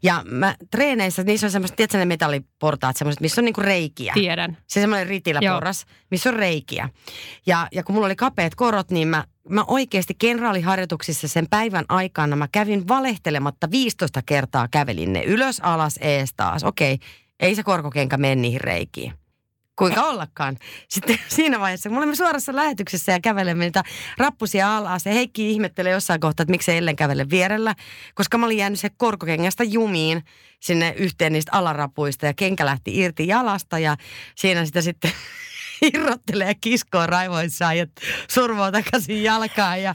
[0.02, 4.12] Ja mä treeneissä, niissä on semmoiset, tiedätkö ne metalliportaat, semmoiset, missä on niinku reikiä.
[4.14, 4.56] Tiedän.
[4.66, 6.88] Se semmoinen ritiläporras, missä on reikiä.
[7.46, 12.36] Ja, ja kun mulla oli kapeat korot, niin mä, mä oikeasti kenraaliharjoituksissa sen päivän aikana
[12.36, 16.64] mä kävin valehtelematta 15 kertaa kävelin ne ylös, alas, ees taas.
[16.64, 16.98] Okei,
[17.40, 19.12] ei se korkokenkä mene niihin reikiin.
[19.76, 20.56] Kuinka ollakaan.
[20.88, 23.82] Sitten siinä vaiheessa, kun me olemme suorassa lähetyksessä ja kävelemme niitä
[24.18, 25.06] rappusia alas.
[25.06, 27.74] Ja Heikki ihmettelee jossain kohtaa, että miksi Ellen kävele vierellä.
[28.14, 30.24] Koska mä olin jäänyt se korkokengästä jumiin
[30.60, 32.26] sinne yhteen niistä alarapuista.
[32.26, 33.96] Ja kenkä lähti irti jalasta ja
[34.36, 35.12] siinä sitä sitten
[35.94, 37.86] irrottelee ja kiskoo raivoissaan ja
[38.28, 39.82] survoo takaisin jalkaan.
[39.82, 39.94] Ja,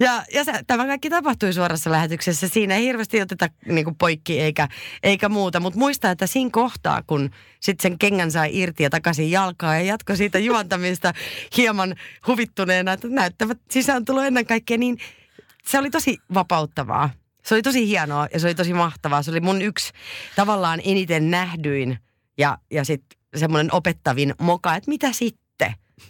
[0.00, 2.48] ja, ja se, tämä kaikki tapahtui suorassa lähetyksessä.
[2.48, 4.68] Siinä ei hirveästi oteta niin kuin poikki eikä,
[5.02, 5.60] eikä muuta.
[5.60, 9.82] Mutta muista, että siinä kohtaa, kun sitten sen kengän sai irti ja takaisin jalkaan ja
[9.82, 11.12] jatko siitä juontamista
[11.56, 11.94] hieman
[12.26, 14.98] huvittuneena, että näyttävät sisääntulo ennen kaikkea, niin
[15.66, 17.10] se oli tosi vapauttavaa.
[17.42, 19.22] Se oli tosi hienoa ja se oli tosi mahtavaa.
[19.22, 19.92] Se oli mun yksi
[20.36, 21.98] tavallaan eniten nähdyin
[22.38, 25.39] ja, ja sitten semmoinen opettavin moka, että mitä sitten?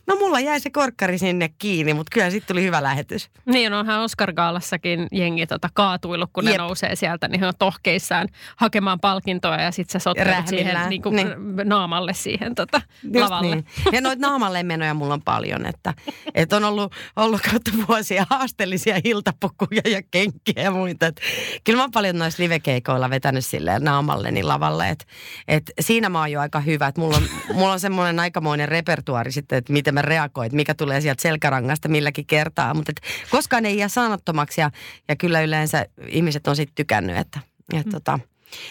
[0.06, 3.30] No mulla jäi se korkkari sinne kiinni, mutta kyllä sitten tuli hyvä lähetys.
[3.46, 6.52] Niin, onhan Oscar Gaalassakin jengi tota kaatuillut, kun Jep.
[6.52, 11.02] ne nousee sieltä, niin he on tohkeissaan hakemaan palkintoa ja sitten sä sottelet siihen niin
[11.02, 11.28] kuin niin.
[11.64, 12.80] naamalle siihen tota,
[13.14, 13.54] lavalle.
[13.54, 13.66] Niin.
[13.92, 15.94] Ja noita naamalle menoja mulla on paljon, että,
[16.34, 21.06] että on ollut, ollut kautta vuosia haasteellisia iltapukkuja ja kenkiä ja muita.
[21.06, 21.22] Että
[21.64, 25.04] kyllä mä oon paljon noissa livekeikoilla vetänyt silleen naamalleni lavalle, että,
[25.48, 27.22] että siinä mä oon jo aika hyvä, että mulla on,
[27.54, 31.88] mulla on semmoinen aikamoinen repertuari sitten, että miten mä reagoin, että mikä tulee sieltä selkärangasta
[31.88, 32.74] milläkin kertaa.
[32.74, 32.92] Mutta
[33.30, 34.70] koskaan ei jää sanottomaksi ja,
[35.08, 37.40] ja kyllä yleensä ihmiset on sitten tykännyt, että,
[37.72, 37.92] että mm.
[37.92, 38.18] tota,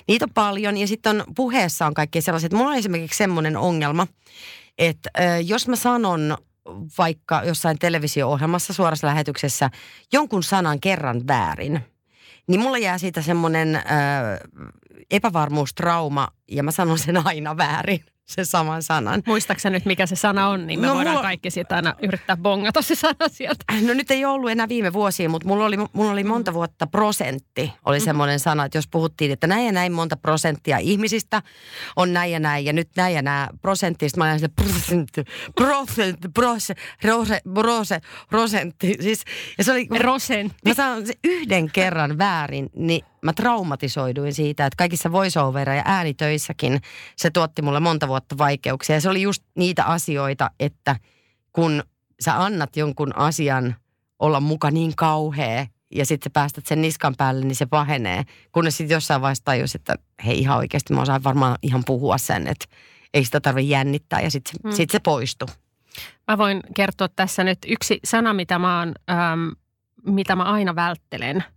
[0.08, 0.78] niitä on paljon.
[0.78, 2.54] Ja sitten on puheessa on kaikki sellaiset.
[2.54, 4.08] Mulla on esimerkiksi semmoinen ongelma,
[4.78, 6.38] että äh, jos mä sanon
[6.98, 9.70] vaikka jossain televisio-ohjelmassa suorassa lähetyksessä
[10.14, 11.80] jonkun sanan kerran väärin,
[12.48, 13.84] niin mulla jää siitä semmoinen äh,
[15.12, 19.24] epävarmuustrauma ja mä sanon sen aina väärin sen saman sanan.
[19.28, 21.28] Muistaaksä nyt, mikä se sana on, niin me no, voidaan mulla...
[21.28, 23.66] kaikki sitä aina yrittää bongata se sana sieltä.
[23.82, 27.74] No nyt ei ollut enää viime vuosia, mutta mulla oli, mulla oli monta vuotta prosentti.
[27.86, 28.04] Oli mm.
[28.04, 31.42] semmoinen sana, että jos puhuttiin, että näin ja näin monta prosenttia ihmisistä
[31.96, 35.24] on näin ja näin, ja nyt näin ja näin prosentti, mä olin prosentti,
[35.56, 38.98] prosentti, prosentti, prosentti, prosentti.
[39.00, 39.24] Siis,
[39.58, 40.58] ja se oli, prosentti.
[40.66, 46.82] Mä sanon se yhden kerran väärin, niin mä traumatisoiduin siitä, että kaikissa voiceover- ja äänitöissäkin
[47.16, 48.96] se tuotti mulle monta vuotta vaikeuksia.
[48.96, 50.96] Ja se oli just niitä asioita, että
[51.54, 51.84] kun
[52.20, 53.76] sä annat jonkun asian
[54.20, 58.24] olla muka niin kauhea ja sitten sä päästät sen niskan päälle, niin se pahenee.
[58.52, 62.48] Kunnes sitten jossain vaiheessa tajus, että hei ihan oikeasti mä osaan varmaan ihan puhua sen,
[62.48, 62.66] että
[63.14, 64.72] ei sitä tarvitse jännittää ja sitten hmm.
[64.72, 65.48] sit se poistuu.
[66.28, 69.48] Mä voin kertoa tässä nyt yksi sana, mitä mä, oon, ähm,
[70.06, 71.44] mitä mä aina välttelen–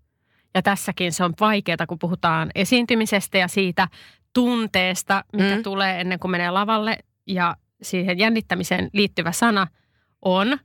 [0.54, 3.88] ja tässäkin se on vaikeaa, kun puhutaan esiintymisestä ja siitä
[4.32, 5.62] tunteesta, mikä mm.
[5.62, 6.98] tulee ennen kuin menee lavalle.
[7.26, 9.66] Ja siihen jännittämiseen liittyvä sana
[10.22, 10.58] on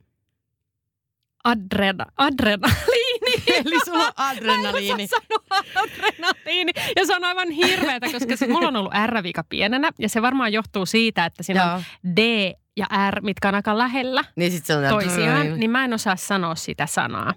[1.44, 3.42] adrena, adrenaliini.
[3.64, 5.08] Eli sulla on adrenaliini.
[5.50, 6.72] Mä adrenaliini.
[6.96, 9.90] Ja se on aivan hirveätä, koska se, mulla on ollut R-vika pienenä.
[9.98, 11.74] Ja se varmaan johtuu siitä, että siinä Joo.
[11.74, 11.82] on
[12.16, 15.60] D ja R, mitkä on aika lähellä niin sit se on toisiaan.
[15.60, 17.34] Niin mä en osaa sanoa sitä sanaa.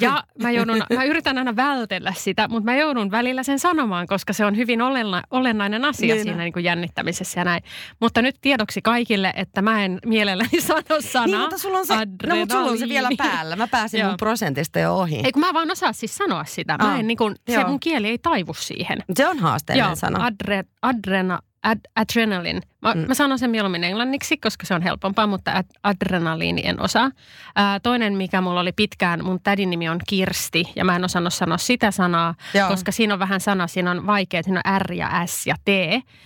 [0.00, 4.32] Ja mä, joudun, mä yritän aina vältellä sitä, mutta mä joudun välillä sen sanomaan, koska
[4.32, 6.24] se on hyvin olenna, olennainen asia niin.
[6.24, 7.62] siinä niin kuin jännittämisessä ja näin.
[8.00, 11.94] Mutta nyt tiedoksi kaikille, että mä en mielelläni sano sanaa niin, mutta sulla on se,
[12.26, 13.56] no, mutta sulla on se vielä päällä.
[13.56, 15.20] Mä pääsin mun prosentista jo ohi.
[15.24, 16.78] Ei kun mä vaan osaa siis sanoa sitä.
[16.78, 18.98] Mä en, niin kuin, se mun kieli ei taivu siihen.
[19.16, 20.24] Se on haasteellinen Joo, sana.
[20.24, 22.62] Adre, adrena, ad, adrenalin.
[22.82, 23.00] Mä, mm.
[23.00, 27.10] mä sanon sen mieluummin englanniksi, koska se on helpompaa, mutta ad, adrenaliini en osaa.
[27.56, 31.34] Ää, toinen, mikä mulla oli pitkään, mun tädin nimi on Kirsti, ja mä en osannut
[31.34, 32.68] sanoa sitä sanaa, Joo.
[32.68, 35.68] koska siinä on vähän sana, siinä on vaikea, siinä on R ja S ja T.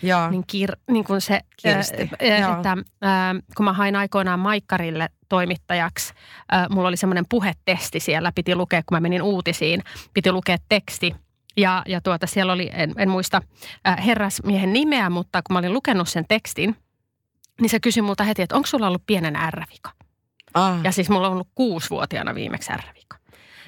[0.03, 0.31] Joo.
[0.31, 2.11] Niin, kir, niin kun se, Kirsti.
[2.20, 6.14] Ää, että, ää, kun mä hain aikoinaan Maikkarille toimittajaksi,
[6.53, 9.83] ää, mulla oli semmoinen puhetesti siellä, piti lukea, kun mä menin uutisiin,
[10.14, 11.14] piti lukea teksti–
[11.56, 13.42] ja, ja tuota, siellä oli, en, en muista
[13.88, 16.76] äh, herrasmiehen nimeä, mutta kun mä olin lukenut sen tekstin,
[17.60, 19.90] niin se kysyi multa heti, että onko sulla ollut pienen ärrävika?
[20.54, 20.80] Ah.
[20.84, 23.16] Ja siis mulla on ollut kuusivuotiaana viimeksi ärrävika.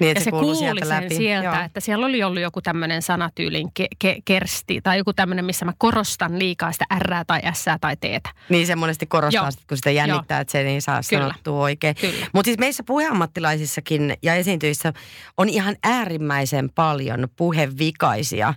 [0.03, 1.15] Niin, ja se, se kuuli sieltä, sen läpi.
[1.15, 1.65] sieltä, Joo.
[1.65, 5.73] että siellä oli ollut joku tämmöinen sanatyylin ke, ke, kersti tai joku tämmöinen, missä mä
[5.77, 8.03] korostan liikaa sitä R tai S tai T.
[8.49, 10.41] Niin se monesti korostaa, sit, kun sitä jännittää, Joo.
[10.41, 11.23] että se ei saa Kyllä.
[11.23, 11.95] sanottua oikein.
[12.33, 14.93] Mutta siis meissä puheammattilaisissakin ja esiintyissä
[15.37, 18.53] on ihan äärimmäisen paljon puhevikaisia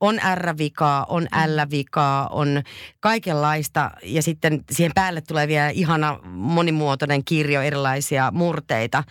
[0.00, 1.56] on R-vikaa, on mm.
[1.56, 2.62] L-vikaa, on
[3.00, 9.04] kaikenlaista ja sitten siihen päälle tulee vielä ihana monimuotoinen kirjo erilaisia murteita.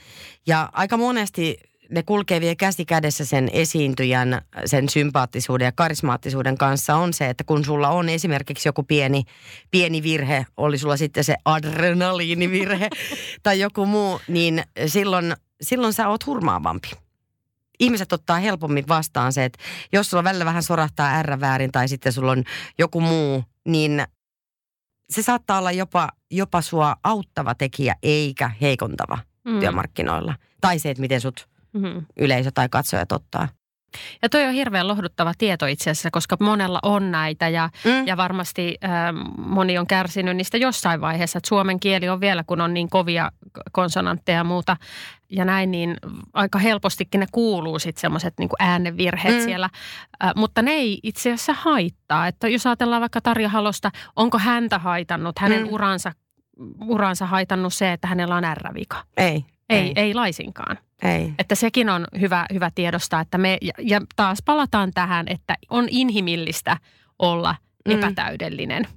[0.48, 1.58] Ja aika monesti
[1.90, 7.44] ne kulkee vielä käsi kädessä sen esiintyjän, sen sympaattisuuden ja karismaattisuuden kanssa on se, että
[7.44, 9.24] kun sulla on esimerkiksi joku pieni,
[9.72, 12.90] pieni virhe, oli sulla sitten se adrenaliinivirhe
[13.44, 16.92] tai joku muu, niin silloin, silloin sä oot hurmaavampi
[17.80, 19.60] ihmiset ottaa helpommin vastaan se, että
[19.94, 22.44] jos sulla välillä vähän sorahtaa R väärin tai sitten sulla on
[22.78, 24.04] joku muu, niin
[25.10, 29.60] se saattaa olla jopa, jopa sua auttava tekijä eikä heikontava mm.
[29.60, 30.36] työmarkkinoilla.
[30.62, 31.50] Tai se, että miten sut
[31.82, 32.06] mm-hmm.
[32.18, 33.48] yleisö tai katsojat ottaa.
[34.22, 38.08] Ja toi on hirveän lohduttava tieto itse asiassa, koska monella on näitä ja, mm.
[38.08, 38.92] ja varmasti äh,
[39.38, 41.38] moni on kärsinyt niistä jossain vaiheessa.
[41.38, 43.32] Että suomen kieli on vielä, kun on niin kovia
[43.72, 44.78] konsonantteja ja muuta
[45.32, 45.98] ja näin, niin
[46.34, 49.44] aika helpostikin ne kuuluu sitten semmoiset niin äänenvirheet mm.
[49.44, 49.70] siellä.
[50.24, 52.28] Äh, mutta ne ei itse asiassa haittaa.
[52.28, 55.74] Että jos ajatellaan vaikka Tarja Halosta, onko häntä haitannut, hänen mm.
[55.74, 56.12] uransa,
[56.88, 59.04] uransa haitannut se, että hänellä on R-vika?
[59.18, 59.46] Ei.
[59.70, 60.78] Ei, ei, ei laisinkaan.
[61.04, 61.34] Ei.
[61.40, 65.88] Että sekin on hyvä, hyvä tiedostaa, että me, ja, ja taas palataan tähän, että on
[65.90, 66.78] inhimillistä
[67.20, 67.56] olla
[67.88, 67.92] mm.
[67.92, 68.88] epätäydellinen.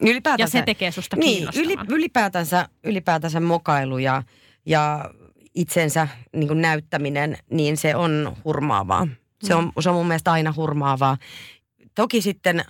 [0.00, 4.22] Ylipäätänsä, Ja se tekee susta niin, yli, ylipäätänsä, ylipäätänsä mokailu ja,
[4.66, 5.10] ja
[5.54, 9.08] itsensä niin näyttäminen, niin se on hurmaavaa.
[9.42, 11.16] Se on, se on mun mielestä aina hurmaavaa.
[11.94, 12.64] Toki sitten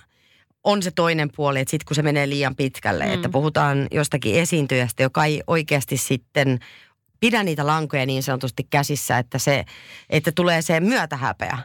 [0.63, 3.13] on se toinen puoli, että sitten kun se menee liian pitkälle, Mm.
[3.13, 6.59] että puhutaan jostakin esiintyjästä, joka ei oikeasti sitten
[7.21, 9.65] pidä niitä lankoja niin sanotusti käsissä, että, se,
[10.09, 11.57] että tulee se myötähäpeä.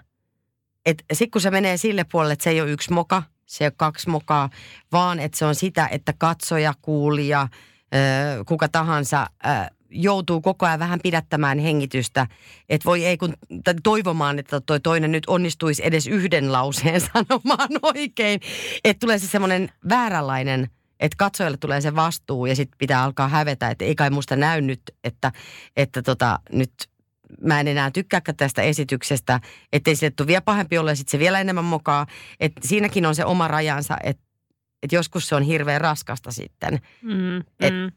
[1.13, 3.75] Sitten kun se menee sille puolelle, että se ei ole yksi moka, se ei ole
[3.77, 4.51] kaksi mokaa,
[4.93, 7.49] vaan että se on sitä, että katsoja, kuulija,
[8.47, 9.27] kuka tahansa
[9.91, 12.27] joutuu koko ajan vähän pidättämään hengitystä.
[12.69, 13.35] Että voi ei kun
[13.83, 18.41] toivomaan, että toi toinen nyt onnistuisi edes yhden lauseen sanomaan oikein.
[18.85, 20.71] Että tulee se semmoinen vääränlainen,
[21.01, 24.61] että katsojalle tulee se vastuu ja sitten pitää alkaa hävetä, että ei kai musta näy
[24.61, 25.33] nyt, että,
[25.77, 26.73] että tota, nyt
[27.41, 29.41] mä en enää tykkääkään tästä esityksestä,
[29.73, 32.07] ettei sille tule vielä pahempi olla ja sitten se vielä enemmän mokaa.
[32.41, 34.23] Että siinäkin on se oma rajansa, että
[34.83, 36.81] et joskus se on hirveän raskasta sitten.
[37.03, 37.93] Mm, Et- mm.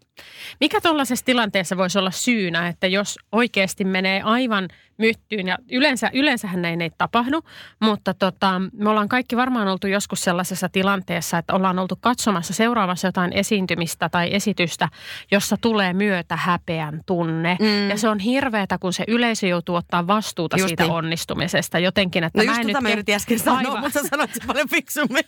[0.59, 4.67] Mikä tuollaisessa tilanteessa voisi olla syynä, että jos oikeasti menee aivan
[4.99, 7.41] myttyyn, ja yleensä, yleensähän näin ei tapahdu,
[7.80, 13.07] mutta tota, me ollaan kaikki varmaan oltu joskus sellaisessa tilanteessa, että ollaan oltu katsomassa seuraavassa
[13.07, 14.89] jotain esiintymistä tai esitystä,
[15.32, 17.57] jossa tulee myötä häpeän tunne.
[17.59, 17.89] Mm.
[17.89, 20.93] Ja se on hirveätä, kun se yleisö joutuu ottaa vastuuta Just siitä niin.
[20.93, 22.24] onnistumisesta jotenkin.
[22.24, 23.80] Että No mä just en tota nyt mä yritin äsken sanoa, Aivan.
[23.80, 25.24] mutta sä sanoit se paljon fiksummin.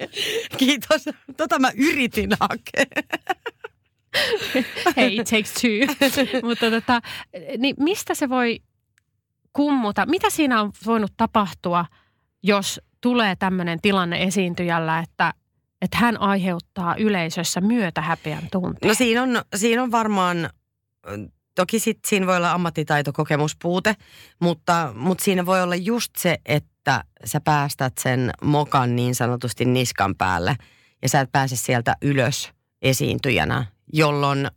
[0.57, 1.05] Kiitos.
[1.37, 2.85] Tota mä yritin hakea.
[4.97, 6.09] Hei, it takes two.
[6.49, 7.01] Mutta tota,
[7.57, 8.59] niin mistä se voi
[9.53, 10.05] kummuta?
[10.05, 11.85] Mitä siinä on voinut tapahtua,
[12.43, 15.33] jos tulee tämmöinen tilanne esiintyjällä, että,
[15.81, 18.89] että hän aiheuttaa yleisössä myötähäpeän tunteen?
[18.89, 20.49] No siinä on, siinä on varmaan,
[21.55, 23.95] toki sit siinä voi olla ammattitaito, kokemuspuute,
[24.39, 30.15] mutta, mutta siinä voi olla just se, että sä päästät sen mokan niin sanotusti niskan
[30.15, 30.55] päälle
[31.01, 32.51] ja sä et pääse sieltä ylös
[32.81, 34.51] esiintyjänä, jolloin,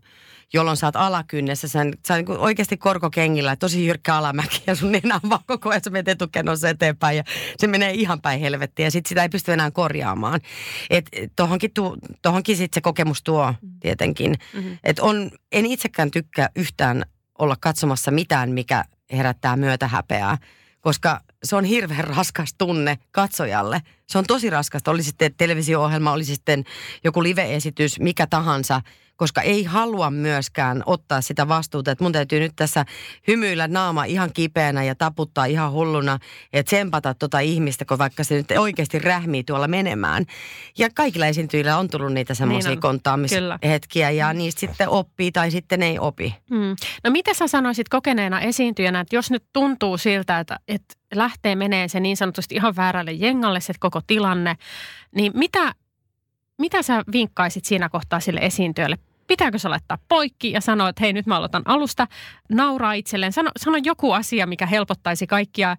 [0.52, 5.20] jolloin sä oot alakynnessä, sä, sä niin oikeasti korkokengillä, tosi jyrkkä alamäki ja sun nenä
[5.24, 7.24] on vaan koko ajan, sä menet etukenossa eteenpäin ja
[7.56, 10.40] se menee ihan päin helvettiin ja sit sitä ei pysty enää korjaamaan.
[10.90, 14.34] Et tohonkin, tu, tohonkin sit se kokemus tuo tietenkin.
[14.54, 14.72] Mhm.
[14.84, 17.04] Et on, en itsekään tykkää yhtään
[17.38, 20.38] olla katsomassa mitään, mikä herättää myötähäpeää,
[20.80, 23.82] koska se on hirveän raskas tunne katsojalle.
[24.06, 26.64] Se on tosi raskasta, oli sitten televisio-ohjelma, oli sitten
[27.04, 28.80] joku live-esitys, mikä tahansa,
[29.16, 32.84] koska ei halua myöskään ottaa sitä vastuuta, että mun täytyy nyt tässä
[33.28, 36.18] hymyillä naama ihan kipeänä ja taputtaa ihan hulluna
[36.52, 40.24] ja tsempata tota ihmistä, kun vaikka se nyt oikeasti rähmii tuolla menemään.
[40.78, 42.82] Ja kaikilla esiintyjillä on tullut niitä semmoisia Niin on.
[42.82, 46.34] kontaamishetkiä ja niistä sitten oppii tai sitten ei opi.
[46.50, 46.76] Mm.
[47.04, 51.88] No mitä sä sanoisit kokeneena esiintyjänä, että jos nyt tuntuu siltä, että, että lähtee menee
[51.88, 54.54] se niin sanotusti ihan väärälle jengalle se koko tilanne,
[55.16, 55.72] niin mitä,
[56.58, 58.98] mitä sä vinkkaisit siinä kohtaa sille esiintyjälle?
[59.26, 62.06] Pitääkö se laittaa poikki ja sanoa, että hei nyt mä aloitan alusta,
[62.50, 65.76] nauraa itselleen, sano, sano joku asia, mikä helpottaisi kaikkia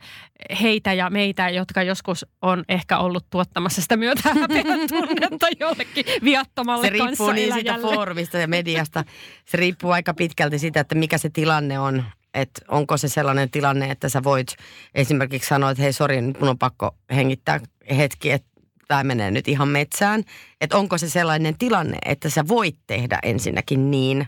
[0.61, 4.29] heitä ja meitä, jotka joskus on ehkä ollut tuottamassa sitä myötä
[4.89, 9.03] tunnetta jollekin viattomalle Se riippuu niin siitä foorumista ja mediasta.
[9.45, 12.03] Se riippuu aika pitkälti siitä, että mikä se tilanne on.
[12.33, 14.47] Että onko se sellainen tilanne, että sä voit
[14.95, 17.59] esimerkiksi sanoa, että hei sori, nyt mun on pakko hengittää
[17.97, 18.54] hetki, että
[18.87, 20.23] tämä menee nyt ihan metsään.
[20.61, 24.27] Että onko se sellainen tilanne, että sä voit tehdä ensinnäkin niin.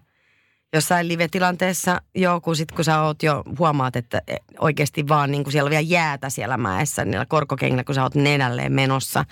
[0.74, 4.22] Jossain live-tilanteessa, joo, kun sit kun sä oot jo, huomaat, että
[4.60, 8.74] oikeasti vaan niin siellä on vielä jäätä siellä mäessä, niillä korkokengillä, kun sä oot nenälleen
[8.74, 9.26] menossa,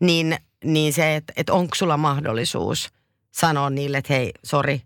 [0.00, 2.90] niin, niin se, että, että onko sulla mahdollisuus
[3.32, 4.82] sanoa niille, että hei, sori,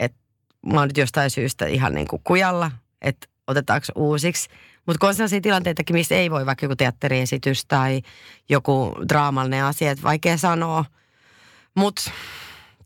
[0.00, 0.18] että
[0.66, 2.70] mä oon nyt jostain syystä ihan niin kuin kujalla,
[3.02, 4.48] että otetaanko uusiksi.
[4.86, 8.02] Mutta kun on sellaisia tilanteitakin, missä ei voi vaikka joku teatteriesitys tai
[8.48, 10.84] joku draamallinen asia, että vaikea sanoa.
[11.74, 12.10] Mutta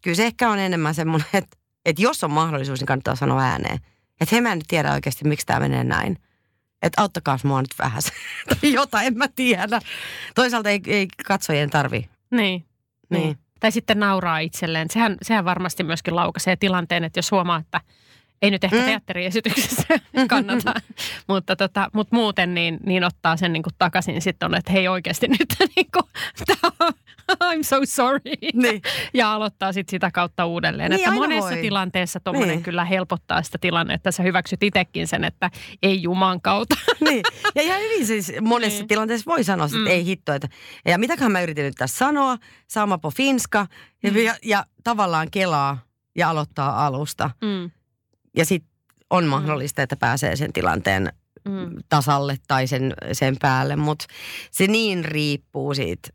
[0.02, 3.78] kyllä se ehkä on enemmän semmoinen, että, että jos on mahdollisuus, niin kannattaa sanoa ääneen.
[4.20, 6.18] Että he mä en nyt tiedä oikeasti, miksi tämä menee näin.
[6.82, 8.02] Että auttakaa mua nyt vähän.
[8.48, 9.80] tai jotain, en mä tiedä.
[10.34, 12.08] Toisaalta ei, ei katsojien tarvi.
[12.30, 12.64] Niin.
[13.10, 13.22] Niin.
[13.22, 13.38] Niin.
[13.60, 14.90] Tai sitten nauraa itselleen.
[14.90, 17.80] Sehän, sehän varmasti myöskin laukaisee tilanteen, että jos huomaa, että
[18.42, 18.82] ei nyt ehkä Mm.
[18.82, 18.86] mm.
[18.86, 19.84] teatteriesityksessä
[20.28, 20.74] kannata,
[21.28, 25.28] mutta, tota, mutta muuten niin, niin ottaa sen niin kuin takaisin sitten että hei oikeasti
[25.38, 26.04] nyt niin kuin,
[27.44, 28.20] I'm so sorry.
[28.54, 28.82] Niin.
[29.14, 30.90] Ja aloittaa sitten sitä kautta uudelleen.
[30.90, 31.60] Niin, että monessa voi.
[31.60, 32.62] tilanteessa tuommoinen Niin.
[32.62, 34.12] kyllä helpottaa sitä tilannetta.
[34.12, 35.50] Sä hyväksyt itsekin sen, että
[35.82, 36.74] ei Juman kautta.
[37.10, 37.22] niin.
[37.54, 38.88] Ja ihan hyvin siis monessa Niin.
[38.88, 39.86] tilanteessa voi sanoa, että Mm.
[39.86, 40.32] ei hitto.
[40.32, 40.48] Että,
[40.84, 42.36] ja mitäköhän mä yritin nyt tässä sanoa,
[42.68, 43.66] sama po finska.
[44.02, 44.16] Ja, Mm.
[44.16, 45.78] ja, ja tavallaan kelaa
[46.16, 47.30] ja aloittaa alusta.
[47.42, 47.70] Mm,
[48.38, 48.70] Ja sitten
[49.10, 51.12] on mahdollista, että pääsee sen tilanteen
[51.44, 51.76] mm.
[51.88, 54.06] tasalle tai sen, sen päälle, mutta
[54.50, 56.08] se niin riippuu siitä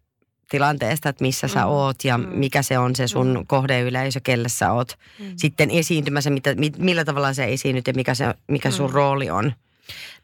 [0.49, 4.97] tilanteesta, että missä sä oot ja mikä se on se sun kohdeyleisö, kelle sä oot
[5.35, 9.53] sitten esiintymässä, mitä, mi- millä tavalla sä esiinnyt ja mikä, se, mikä sun rooli on.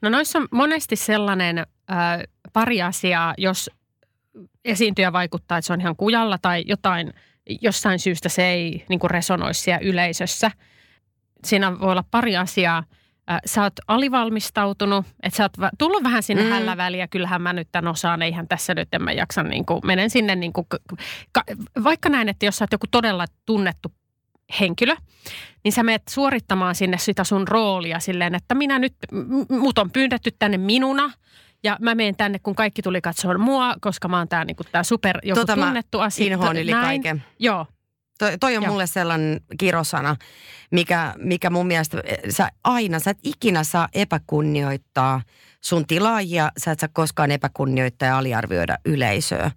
[0.01, 1.67] No noissa on monesti sellainen äh,
[2.53, 3.69] pari asiaa, jos
[4.65, 7.13] esiintyjä vaikuttaa, että se on ihan kujalla tai jotain,
[7.61, 10.51] jossain syystä se ei niin kuin resonoi siellä yleisössä.
[11.43, 12.83] Siinä voi olla pari asiaa.
[13.45, 16.49] Sä oot alivalmistautunut, että sä oot tullut vähän sinne Mm.
[16.49, 17.07] hällä väliä.
[17.07, 20.35] Kyllähän mä nyt tämän osaan, eihän tässä nyt en mä jaksa, niin kuin, menen sinne
[20.35, 20.67] niin kuin,
[21.31, 21.43] ka-
[21.83, 23.91] vaikka näin, että jos sä oot joku todella tunnettu
[24.59, 24.95] henkilö,
[25.63, 28.93] niin sä menet suorittamaan sinne sitä sun roolia silleen, että minä nyt,
[29.59, 31.11] mut on pyydetty tänne minuna
[31.63, 34.83] ja mä menen tänne, kun kaikki tuli katsoa mua, koska mä oon tää, niin tää
[34.83, 36.25] super joku Tota tunnettu asia.
[36.25, 36.85] Inhoon yli Näin.
[36.85, 37.23] kaiken.
[37.39, 37.65] Joo,
[38.19, 38.71] Toi, toi on Joo.
[38.71, 40.15] mulle sellainen kirosana,
[40.71, 45.21] mikä, mikä mun mielestä, eh, sä aina, sä et ikinä saa epäkunnioittaa
[45.61, 49.51] sun tilaajia, sä et saa koskaan epäkunnioittaa ja aliarvioida yleisöä.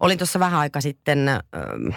[0.00, 1.94] Olin tuossa vähän aika sitten ähm,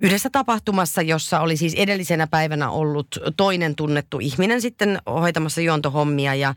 [0.00, 6.54] yhdessä tapahtumassa, jossa oli siis edellisenä päivänä ollut toinen tunnettu ihminen sitten hoitamassa juontohommia ja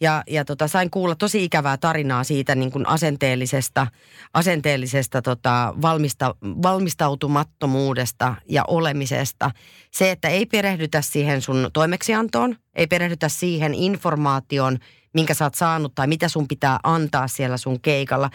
[0.00, 3.86] ja, ja tota, sain kuulla tosi ikävää tarinaa siitä niin kuin asenteellisesta,
[4.34, 9.50] asenteellisesta tota, valmista, valmistautumattomuudesta ja olemisesta.
[9.90, 14.78] Se, että ei perehdytä siihen sun toimeksiantoon, ei perehdytä siihen informaation,
[15.14, 18.30] minkä sä oot saanut tai mitä sun pitää antaa siellä sun keikalla.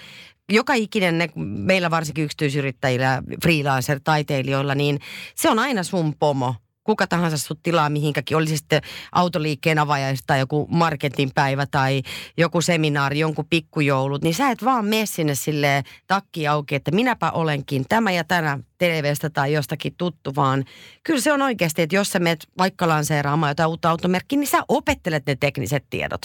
[0.50, 5.00] Joka ikinen, ne, meillä varsinkin yksityisyrittäjillä, freelancer-taiteilijoilla, niin
[5.36, 10.40] se on aina sun pomo kuka tahansa sut tilaa mihinkäkin, oli sitten autoliikkeen avajaista tai
[10.40, 12.02] joku marketin päivä tai
[12.38, 17.32] joku seminaari, jonkun pikkujoulut, niin sä et vaan mene sinne silleen takki auki, että minäpä
[17.32, 20.64] olenkin tämä ja tänä TVstä tai jostakin tuttu, vaan
[21.04, 24.64] kyllä se on oikeasti, että jos sä menet vaikka lanseeraamaan jotain uutta automerkkiä, niin sä
[24.68, 26.22] opettelet ne tekniset tiedot.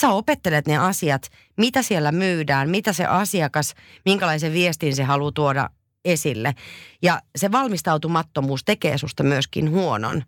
[0.00, 3.74] Sä opettelet ne asiat, mitä siellä myydään, mitä se asiakas,
[4.04, 5.70] minkälaisen viestin se haluaa tuoda
[6.04, 6.54] esille.
[7.02, 10.22] Ja se valmistautumattomuus tekee susta myöskin huonon.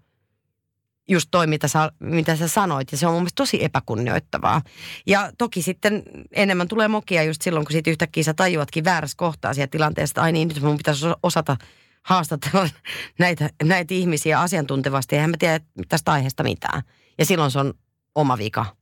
[1.09, 4.63] Just toi, mitä sä, mitä sä sanoit, ja se on mun mielestä tosi epäkunnioittavaa.
[5.07, 6.03] Ja toki sitten
[6.33, 10.23] enemmän tulee mokia just silloin, kun siitä yhtäkkiä sä tajuatkin väärässä kohtaa siellä tilanteessa, että
[10.23, 11.57] ai niin, nyt mun pitäisi osata
[12.03, 12.69] haastatella
[13.19, 16.83] näitä, näitä ihmisiä asiantuntevasti, eihän mä tiedä tästä aiheesta mitään.
[17.19, 17.75] Ja silloin se on
[18.15, 18.78] oma vika.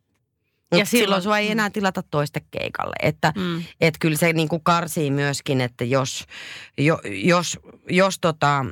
[0.73, 2.97] Ja silloin, silloin sua ei enää tilata toiste keikalle.
[3.03, 3.63] Että Mm.
[3.81, 6.25] että kyllä se niin kuin karsii myöskin, että jos,
[6.79, 7.59] jo, jos,
[7.91, 8.65] jos tota,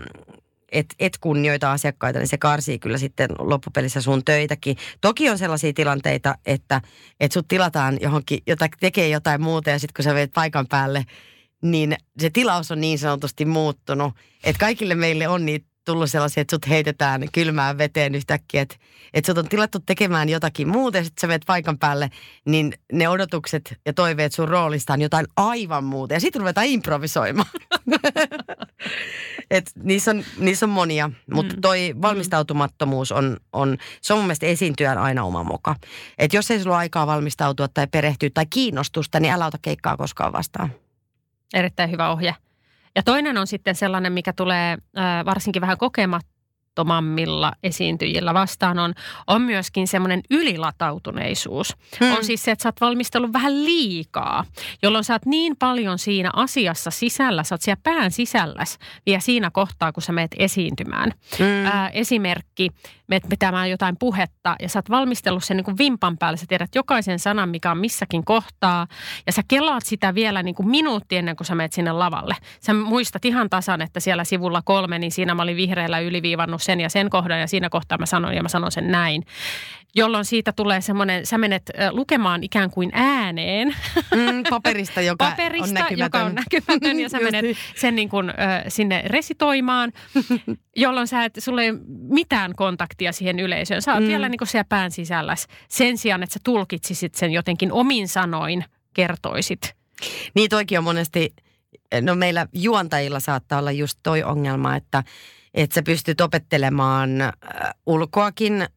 [0.73, 4.77] et, et kunnioita asiakkaita, niin se karsii kyllä sitten loppupelissä sun töitäkin.
[5.01, 6.81] Toki on sellaisia tilanteita, että
[7.21, 11.05] et sut tilataan johonkin, jota tekee jotain muuta ja sitten kun sä veet paikan päälle,
[11.63, 14.13] niin se tilaus on niin sanotusti muuttunut.
[14.45, 18.76] Että kaikille meille on niitä tullut sellaisia, että sut heitetään kylmään veteen yhtäkkiä, että,
[19.14, 22.11] että sut on tilattu tekemään jotakin muuta ja sitten sä menet paikan päälle,
[22.47, 26.14] niin ne odotukset ja toiveet sun roolista on jotain aivan muuta.
[26.14, 27.49] Ja sitten ruvetaan improvisoimaan.
[29.51, 31.61] Et niissä, on, niissä on monia, mutta Mm.
[31.61, 35.76] toi valmistautumattomuus on, on, se on mun mielestä esiintyjän aina oma moka.
[36.18, 39.97] Et jos ei sulla ole aikaa valmistautua tai perehtyä tai kiinnostusta, niin älä ota keikkaa
[39.97, 40.72] koskaan vastaan.
[41.55, 42.35] Erittäin hyvä ohje.
[42.97, 44.79] Ja toinen on sitten sellainen, mikä tulee
[45.25, 45.79] varsinkin vähän
[46.75, 48.95] kokemattomammilla esiintyjillä vastaan, on,
[49.27, 51.77] on myöskin semmoinen ylilatautuneisuus.
[52.01, 52.12] Hmm.
[52.12, 54.45] On siis se, että sä oot valmistellut vähän liikaa,
[54.83, 59.51] jolloin sä oot niin paljon siinä asiassa sisällä, sä oot siellä pään sisälläs vielä siinä
[59.51, 61.12] kohtaa, kun sä meet esiintymään.
[61.39, 61.66] Mm.
[61.66, 62.70] Ää, esimerkki,
[63.07, 66.37] meet pitämään jotain puhetta ja sä oot valmistellut sen niin kuin vimpan päälle.
[66.37, 68.87] Sä tiedät jokaisen sanan, mikä on missäkin kohtaa
[69.27, 72.37] ja sä kelaat sitä vielä niin kuin minuutti ennen kuin sä meet sinne lavalle.
[72.61, 76.81] Sä muistat ihan tasan, että siellä sivulla kolme, niin siinä mä olin vihreällä yliviivannut sen
[76.81, 79.27] ja sen kohdan ja siinä kohtaa mä sanoin ja mä sanon sen näin.
[79.97, 83.69] Jolloin siitä tulee semmoinen, sä menet lukemaan ikään kuin ääneen
[84.15, 85.99] Mm, paperista, joka paperista, on näkymätön.
[85.99, 87.57] joka on näkymätön ja sä menet niin.
[87.77, 88.33] sen niin kuin, ö,
[88.69, 89.93] sinne resitoimaan,
[90.77, 91.73] jolloin sä et, sulla ei
[92.09, 93.83] mitään kontaktia siihen yleisöön.
[93.83, 94.05] Sä oot Mm.
[94.07, 94.09] mm.
[94.09, 98.65] vielä niin kuin siellä pään sisälläs sen sijaan, että sä tulkitsisit sen jotenkin omin sanoin,
[98.95, 99.75] kertoisit.
[100.35, 101.35] Niin toikin on monesti,
[102.01, 105.03] no meillä juontajilla saattaa olla just toi ongelma, että,
[105.55, 107.31] että sä pystyt opettelemaan äh,
[107.87, 108.69] ulkoakin äh,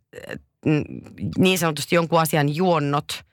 [1.37, 3.23] niin sanotusti jonkun asian juonnot,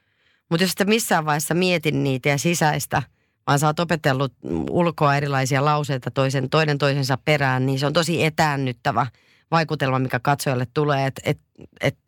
[0.51, 3.03] mutta jos et sä missään vaiheessa mietin niitä ja sisäistä,
[3.47, 4.33] vaan sä oot opetellut
[4.71, 9.07] ulkoa erilaisia lauseita toisen, toinen toisensa perään, niin se on tosi etäännyttävä
[9.51, 11.39] vaikutelma, mikä katsojalle tulee, että et,
[11.81, 11.99] et,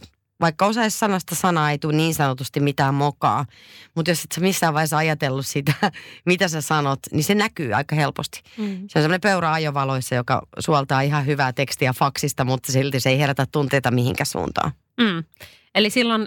[0.41, 3.45] vaikka osaisi sanasta sanaa, ei tule niin sanotusti mitään mokaa,
[3.95, 5.72] mutta jos et sä missään vaiheessa ajatellut sitä,
[6.26, 8.43] mitä sä sanot, niin se näkyy aika helposti.
[8.57, 8.64] Mm.
[8.66, 13.18] Se on semmoinen peura ajovaloissa, joka suoltaa ihan hyvää tekstiä faksista, mutta silti se ei
[13.18, 14.72] herätä tunteita mihinkä suuntaan.
[15.01, 15.24] Mm.
[15.74, 16.26] Eli silloin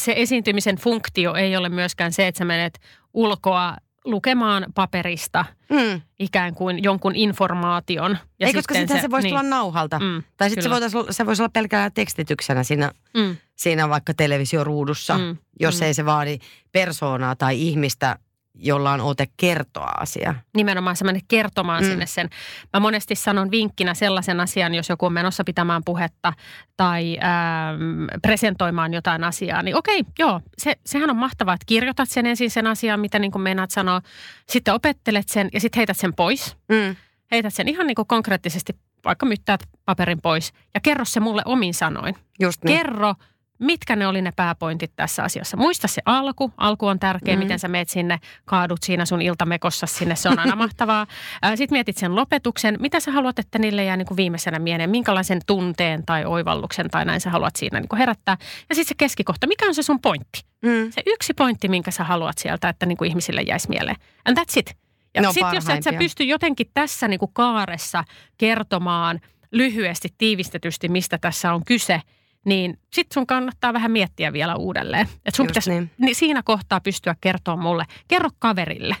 [0.00, 2.80] se esiintymisen funktio ei ole myöskään se, että sä menet
[3.14, 6.00] ulkoa lukemaan paperista Mm.
[6.18, 8.18] ikään kuin jonkun informaation.
[8.40, 9.98] Ja Ei, koska sitten sitä se, voisi niin, tulla nauhalta.
[9.98, 15.36] Mm, tai sitten se, se voisi olla pelkällä tekstityksenä siinä, Mm, siinä vaikka televisioruudussa, Mm,
[15.60, 15.86] jos mm.
[15.86, 16.38] ei se vaadi
[16.72, 18.16] persoonaa tai ihmistä,
[18.54, 20.34] jolla on ote kertoa asia.
[20.56, 21.86] nimenomaan semmoinen kertomaan Mm.
[21.86, 21.90] mm.
[21.90, 22.30] sinne sen.
[22.72, 26.32] Mä monesti sanon vinkkinä sellaisen asian, jos joku on menossa pitämään puhetta
[26.76, 32.26] tai ähm, presentoimaan jotain asiaa, niin okei, joo, se, sehän on mahtavaa, että kirjoitat sen
[32.26, 34.00] ensin sen asian, mitä niin kuin meinaat sanoa,
[34.48, 36.56] sitten opettelet sen ja sitten heität sen pois.
[36.68, 36.96] Mm.
[37.32, 38.72] Heität sen ihan niin kuin konkreettisesti,
[39.04, 42.14] vaikka myttäät paperin pois ja kerro se mulle omin sanoin.
[42.40, 42.76] Just niin.
[42.78, 43.14] Kerro,
[43.60, 45.56] mitkä ne oli ne pääpointit tässä asiassa.
[45.56, 46.52] Muista se alku.
[46.56, 47.38] Alku on tärkeä, mm.
[47.38, 50.16] miten sä meet sinne, kaadut siinä sun iltamekossa sinne.
[50.16, 51.06] Se on aina mahtavaa.
[51.54, 52.76] Sitten mietit sen lopetuksen.
[52.80, 54.90] Mitä sä haluat, että niille jää niin kuin viimeisenä mieleen?
[54.90, 58.36] Minkälaisen tunteen tai oivalluksen tai näin sä haluat siinä niin kuin herättää?
[58.68, 59.46] Ja sitten se keskikohta.
[59.46, 60.40] Mikä on se sun pointti?
[60.62, 60.90] Mm.
[60.90, 63.96] Se yksi pointti, minkä sä haluat sieltä, että niin kuin ihmisille jäisi mieleen.
[64.24, 64.76] And that's it.
[65.14, 68.04] Ja Ne on sitten jos et sä pysty jotenkin tässä niin kuin kaaressa
[68.38, 69.20] kertomaan
[69.52, 72.00] lyhyesti, tiivistetysti, mistä tässä on kyse,
[72.46, 75.06] niin sitten sun kannattaa vähän miettiä vielä uudelleen.
[75.06, 75.90] Että sun Just pitäisi niin.
[75.98, 76.14] niin.
[76.14, 78.96] siinä kohtaa pystyä kertoa mulle, kerro kaverille,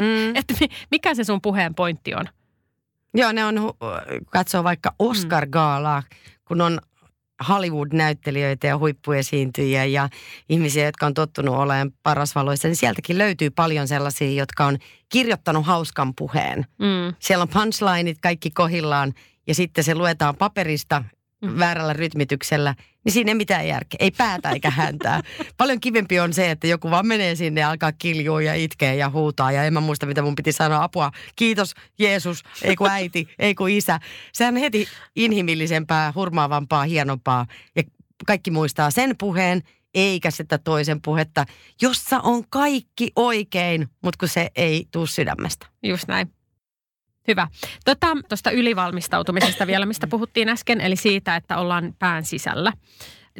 [0.00, 0.36] Mm.
[0.38, 2.24] että mi- mikä se sun puheen pointti on.
[3.14, 3.54] Joo, ne on,
[4.30, 6.02] katsoo vaikka Oscar-gaalaa,
[6.44, 6.78] kun on
[7.48, 10.08] Hollywood-näyttelijöitä ja huippuesiintyjiä ja
[10.48, 14.78] ihmisiä, jotka on tottunut olemaan parasvaloissa, niin sieltäkin löytyy paljon sellaisia, jotka on
[15.08, 16.66] kirjoittanut hauskan puheen.
[16.78, 17.14] Mm.
[17.18, 19.12] Siellä on punchlineit kaikki kohillaan
[19.46, 21.04] ja sitten se luetaan paperista.
[21.58, 22.74] Väärällä rytmityksellä,
[23.04, 23.96] niin siinä ei mitään järkeä.
[24.00, 25.20] Ei päätä eikä häntää.
[25.56, 29.10] Paljon kivempi on se, että joku vaan menee sinne ja alkaa kiljua ja itkeä ja
[29.10, 29.52] huutaa.
[29.52, 30.84] Ja en mä muista, mitä mun piti sanoa.
[30.84, 34.00] Apua, kiitos Jeesus, ei kun äiti, ei kun isä.
[34.32, 37.46] Sehän on heti inhimillisempää, hurmaavampaa, hienompaa.
[37.76, 37.82] Ja
[38.26, 39.62] kaikki muistaa sen puheen,
[39.94, 41.46] eikä sitä toisen puhetta,
[41.82, 45.66] jossa on kaikki oikein, mutta kun se ei tuu sydämestä.
[45.82, 46.43] Just näin.
[47.28, 47.48] Hyvä.
[47.84, 52.72] Tuosta tota, ylivalmistautumisesta vielä, mistä puhuttiin äsken, eli siitä, että ollaan pään sisällä.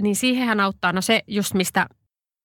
[0.01, 1.87] Niin siihenhän auttaa, no se just mistä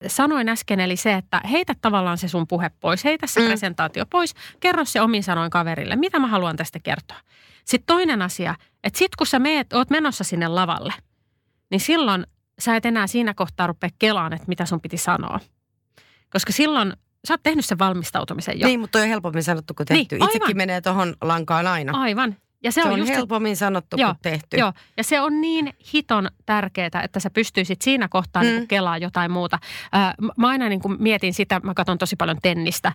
[0.08, 3.44] sanoin äsken, eli se, että heitä tavallaan se sun puhe pois, heitä se Mm.
[3.44, 3.48] mm.
[3.48, 7.18] presentaatio pois, kerro se omin sanoin kaverille, mitä mä haluan tästä kertoa.
[7.66, 10.94] Sitten toinen asia, että sit kun sä meet, oot menossa sinne lavalle,
[11.72, 12.28] niin silloin
[12.60, 15.40] sä et enää siinä kohtaa rupea kelaan, että mitä sun piti sanoa.
[16.30, 16.94] Koska silloin
[17.28, 18.68] sä oot tehnyt sen valmistautumisen jo.
[18.68, 20.16] Niin, mutta toi on helpommin sanottu kuin tehty.
[20.16, 20.36] Niin, aivan.
[20.36, 22.02] Itsekin menee tuohon lankaan aina.
[22.02, 22.36] Aivan.
[22.64, 24.58] Ja se, se on, on just se- helpommin sanottu Joo, kuin tehty.
[24.58, 28.50] Joo, ja se on niin hiton tärkeää, että sä pystyisit siinä kohtaa Mm.
[28.50, 28.56] mm.
[28.56, 29.60] niin kelaa jotain muuta.
[29.92, 32.94] Ää, mä aina niin kuin mietin sitä, mä katson tosi paljon tennistä.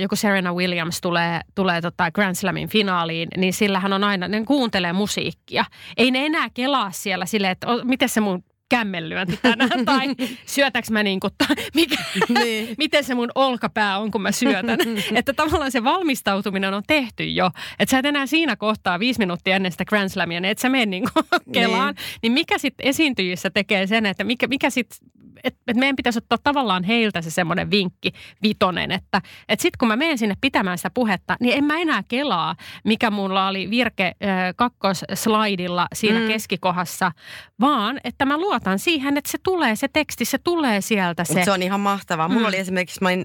[0.00, 4.92] Joku Serena Williams tulee, tulee tota Grand Slamin finaaliin, niin sillähän on aina, ne kuuntelee
[4.92, 5.64] musiikkia.
[5.96, 10.08] Ei ne enää kelaa siellä silleen, että miten se mun kämmenlyönti tänään, tai
[10.46, 11.96] syötäks mä niin kuin, tai mikä,
[12.28, 12.74] Niin.
[12.78, 14.78] miten se mun olkapää on, kun mä syötän.
[15.14, 17.50] että tavallaan se valmistautuminen on tehty jo.
[17.78, 20.68] Että sä et enää siinä kohtaa viisi minuuttia ennen sitä Grand Slamia, niin et sä
[20.68, 21.04] mene niin
[21.52, 21.94] kelaan.
[21.94, 22.04] Niin.
[22.22, 25.08] niin mikä sitten esiintyjissä tekee sen, että mikä, mikä sitten,
[25.44, 28.12] että et meidän pitäisi ottaa tavallaan heiltä se semmoinen vinkki,
[28.42, 32.02] vitonen, että et sitten kun mä menen sinne pitämään sitä puhetta, niin en mä enää
[32.08, 36.28] kelaa, mikä mulla oli virke äh, kakkosslaidilla siinä Mm.
[36.28, 37.12] keskikohdassa,
[37.60, 41.44] vaan että mä luotan siihen, että se tulee, se teksti, se tulee sieltä se.
[41.44, 42.28] Se on ihan mahtavaa.
[42.28, 42.46] Mulla Mm.
[42.48, 43.24] oli esimerkiksi, mä olin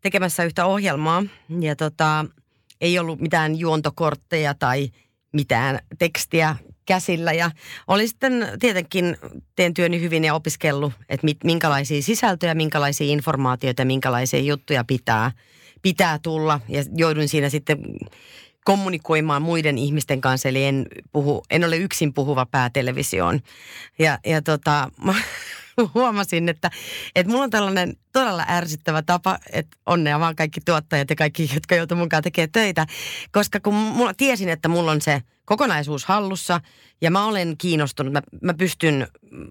[0.00, 1.22] tekemässä yhtä ohjelmaa
[1.60, 2.24] ja tota,
[2.80, 4.88] ei ollut mitään juontokortteja tai
[5.32, 6.56] mitään tekstiä
[6.86, 7.32] käsillä.
[7.32, 7.50] Ja
[7.86, 9.16] olin sitten tietenkin,
[9.56, 15.30] teen työni hyvin ja opiskellut, että mit, minkälaisia sisältöjä, minkälaisia informaatioita, minkälaisia juttuja pitää,
[15.82, 16.60] pitää tulla.
[16.68, 17.78] Ja joudun siinä sitten
[18.64, 23.40] kommunikoimaan muiden ihmisten kanssa, eli en, puhu, en ole yksin puhuva päätelevisioon.
[23.98, 24.90] Ja, ja tota,
[25.94, 26.70] huomasin, että,
[27.14, 31.74] että mulla on tällainen todella ärsyttävä tapa, että onnea vaan kaikki tuottajat ja kaikki, jotka
[31.74, 32.86] joutuu mukaan tekemään töitä.
[33.32, 36.60] Koska kun mulla tiesin, että mulla on se kokonaisuus hallussa
[37.00, 39.48] ja mä olen kiinnostunut, mä, mä pystyn mm,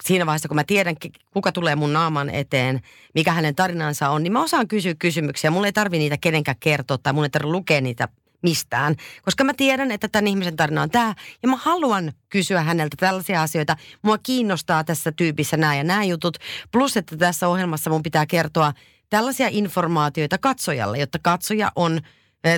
[0.00, 0.96] siinä vaiheessa, kun mä tiedän,
[1.32, 2.80] kuka tulee mun naaman eteen,
[3.14, 5.50] mikä hänen tarinansa on, niin mä osaan kysyä kysymyksiä.
[5.50, 8.08] Mulla ei tarvi niitä kenenkään kertoa tai mun ei tarvitse lukea niitä
[8.42, 12.96] mistään, koska mä tiedän, että tämän ihmisen tarina on tämä ja mä haluan kysyä häneltä
[13.00, 13.76] tällaisia asioita.
[14.02, 16.38] Mua kiinnostaa tässä tyypissä nämä ja nämä jutut,
[16.72, 18.72] plus että tässä ohjelmassa mun pitää kertoa
[19.10, 22.00] tällaisia informaatioita katsojalle, jotta katsoja on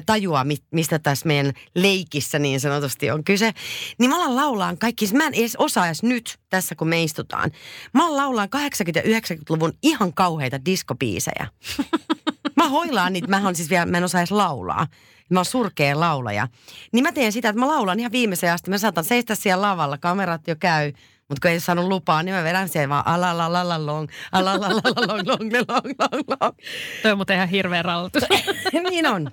[0.07, 3.53] tajua, mi- mistä tässä meidän leikissä niin sanotusti on kyse.
[3.99, 7.51] Niin mä alan laulaan kaikki, mä en edes osaa edes nyt tässä, kun me istutaan.
[7.95, 8.59] Mä alan laulaan 80-
[8.95, 11.47] ja 90-luvun ihan kauheita diskobiisejä.
[12.57, 14.87] Mä hoilaan niitä, mä, on siis vielä, mä en osaa edes laulaa.
[15.31, 16.49] Mä oon surkea laulaja.
[16.93, 18.71] Niin mä teen sitä, että mä laulan ihan viimeiseen asti.
[18.71, 20.93] Mä saatan seistä siellä lavalla, kamerat jo käy.
[21.29, 26.25] Mutta kun ei saanut lupaa, niin mä vedän sen vaan alalalalong, alalalalong, long, long, long,
[26.41, 26.57] long.
[27.03, 28.23] Toi on muuten ihan hirveä rauhoitus.
[28.91, 29.31] niin on.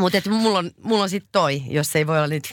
[0.00, 2.48] Mutta mulla on, mulla on sitten toi, jos ei voi olla niitä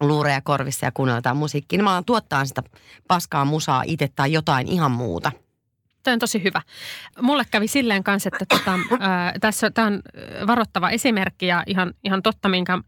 [0.00, 2.62] luureja korvissa ja kuunnella musiikkia, niin mä alan tuottaa sitä
[3.08, 5.32] paskaa musaa itse tai jotain ihan muuta.
[6.08, 6.62] Toi on tosi hyvä.
[7.20, 10.02] Mulle kävi silleen kanssa, että tota, ää, tässä tämä on
[10.46, 12.78] varoittava esimerkki ja ihan, ihan totta, minkä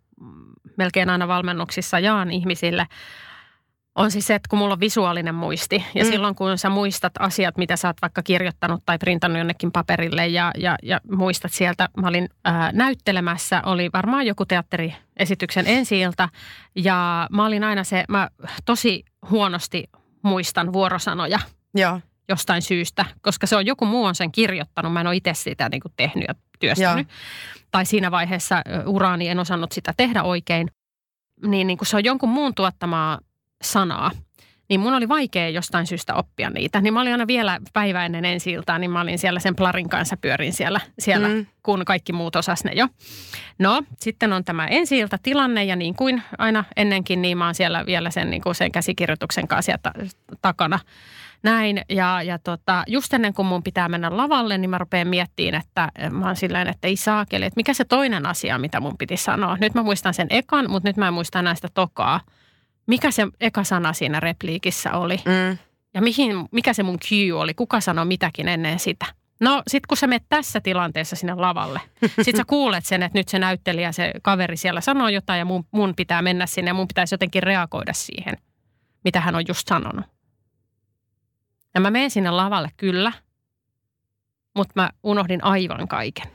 [0.76, 2.86] melkein aina valmennuksissa jaan ihmisille,
[3.94, 6.10] on siis se, että kun mulla on visuaalinen muisti ja mm.
[6.10, 10.50] silloin kun sä muistat asiat, mitä sä oot vaikka kirjoittanut tai printannut jonnekin paperille ja,
[10.58, 16.00] ja, ja muistat sieltä, mä olin ää, näyttelemässä, oli varmaan joku teatteriesityksen ensi
[16.74, 18.28] ja mä olin aina se, mä
[18.64, 19.84] tosi huonosti
[20.22, 21.38] muistan vuorosanoja.
[21.74, 22.00] Joo
[22.30, 24.92] jostain syystä, koska se on joku muu on sen kirjoittanut.
[24.92, 27.08] Mä en ole itse sitä niin kuin tehnyt ja työstänyt.
[27.08, 27.16] Joo.
[27.70, 30.70] Tai siinä vaiheessa uraani en osannut sitä tehdä oikein.
[31.46, 33.18] Niin, niin kuin se on jonkun muun tuottamaa
[33.62, 34.10] sanaa,
[34.68, 36.80] niin mun oli vaikea jostain syystä oppia niitä.
[36.80, 39.88] Niin mä olin aina vielä päivä ennen ensi iltaa, niin mä olin siellä sen plarin
[39.88, 41.46] kanssa pyörin siellä, siellä mm.
[41.62, 42.88] kun kaikki muut osas ne jo.
[43.58, 47.86] No, sitten on tämä ensi tilanne ja niin kuin aina ennenkin, niin mä oon siellä
[47.86, 49.92] vielä sen, niin kuin sen käsikirjoituksen kanssa sieltä
[50.42, 50.78] takana
[51.42, 51.82] näin.
[51.88, 55.90] Ja, ja tota, just ennen kuin mun pitää mennä lavalle, niin mä rupean miettimään, että
[56.10, 59.56] mä oon silleen, että ei saakeli, että mikä se toinen asia, mitä mun piti sanoa.
[59.60, 62.20] Nyt mä muistan sen ekan, mutta nyt mä en muista näistä tokaa.
[62.86, 65.16] Mikä se eka sana siinä repliikissä oli?
[65.16, 65.58] Mm.
[65.94, 67.54] Ja mihin, mikä se mun cue oli?
[67.54, 69.06] Kuka sanoi mitäkin ennen sitä?
[69.40, 71.80] No sit kun sä menet tässä tilanteessa sinne lavalle,
[72.22, 75.64] sit sä kuulet sen, että nyt se näyttelijä, se kaveri siellä sanoo jotain ja mun,
[75.70, 78.36] mun pitää mennä sinne ja mun pitäisi jotenkin reagoida siihen,
[79.04, 80.04] mitä hän on just sanonut.
[81.74, 83.12] Ja mä menen sinne lavalle kyllä,
[84.56, 86.26] mutta mä unohdin aivan kaiken.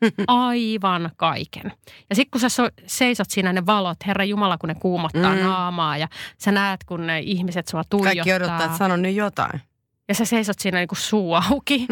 [0.26, 1.72] Aivan kaiken.
[2.10, 5.40] Ja sitten kun sä so, seisot siinä ne valot, Herra Jumala, kun ne kuumottaa mm.
[5.40, 6.08] naamaa ja
[6.38, 8.14] sä näet, kun ne ihmiset sua tuijottaa.
[8.14, 9.60] Kaikki odottaa, että sano nyt jotain.
[10.08, 11.86] Ja sä seisot siinä niin kuin suu auki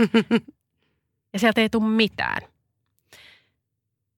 [1.33, 2.43] ja sieltä ei tule mitään.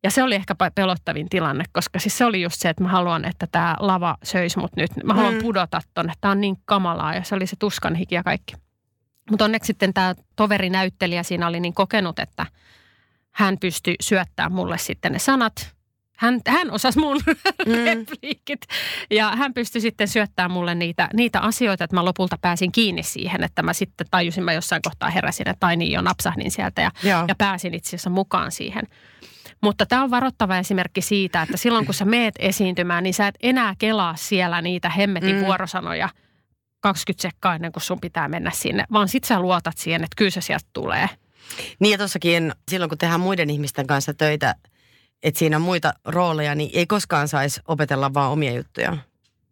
[0.02, 3.24] Ja se oli ehkä pelottavin tilanne, koska siis se oli just se, että mä haluan,
[3.24, 4.90] että tämä lava söisi mut nyt.
[5.04, 5.42] Mä haluan mm.
[5.42, 6.12] pudota tonne.
[6.20, 8.54] Tämä on niin kamalaa ja se oli se tuskan hiki ja kaikki.
[9.30, 12.46] Mutta onneksi sitten tämä toverinäyttelijä siinä oli niin kokenut, että
[13.30, 15.74] hän pystyi syöttämään mulle sitten ne sanat.
[16.16, 17.20] Hän, hän osasi mun
[17.66, 17.72] mm.
[17.72, 18.60] repliikit
[19.10, 23.44] ja hän pystyi sitten syöttämään mulle niitä, niitä asioita, että mä lopulta pääsin kiinni siihen,
[23.44, 26.90] että mä sitten tajusin, mä jossain kohtaa heräsin, että tai niin jo napsahdin sieltä ja,
[27.28, 28.84] ja pääsin itse asiassa mukaan siihen.
[29.60, 33.38] Mutta tämä on varoittava esimerkki siitä, että silloin kun sä meet esiintymään, niin sä et
[33.42, 35.44] enää kelaa siellä niitä hemmetin mm.
[35.44, 36.08] vuorosanoja–
[36.84, 40.30] 20 sekkaa ennen kuin sun pitää mennä sinne, vaan sit sä luotat siihen, että kyllä
[40.30, 41.08] se sieltä tulee.
[41.78, 44.54] Niin ja tossakin silloin, kun tehdään muiden ihmisten kanssa töitä,
[45.22, 48.96] että siinä on muita rooleja, niin ei koskaan saisi opetella vaan omia juttuja.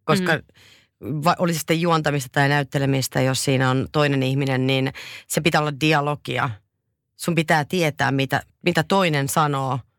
[0.05, 0.43] Koska mm.
[1.25, 4.93] va, olisi sitten juontamista tai näyttelemistä, jos siinä on toinen ihminen, niin
[5.27, 6.51] se pitää olla dialogia.
[7.17, 9.79] Sun pitää tietää, mitä, mitä toinen sanoo–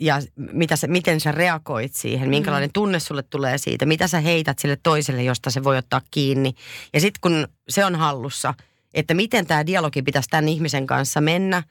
[0.00, 2.72] ja mitä sä, miten sä reagoit siihen, minkälainen mm.
[2.72, 6.54] tunne sulle tulee siitä, mitä sä heität sille toiselle, josta se voi ottaa kiinni.
[6.92, 8.54] Ja sitten kun se on hallussa,
[8.94, 11.62] että miten tämä dialogi pitäisi tämän ihmisen kanssa mennä,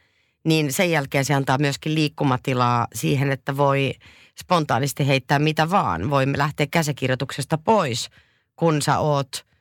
[0.46, 3.94] niin sen jälkeen se antaa myöskin liikkumatilaa siihen, että voi
[4.40, 6.10] spontaanisti heittää mitä vaan.
[6.10, 8.10] Voi lähteä käsikirjoituksesta pois,
[8.56, 9.30] kun sä oot–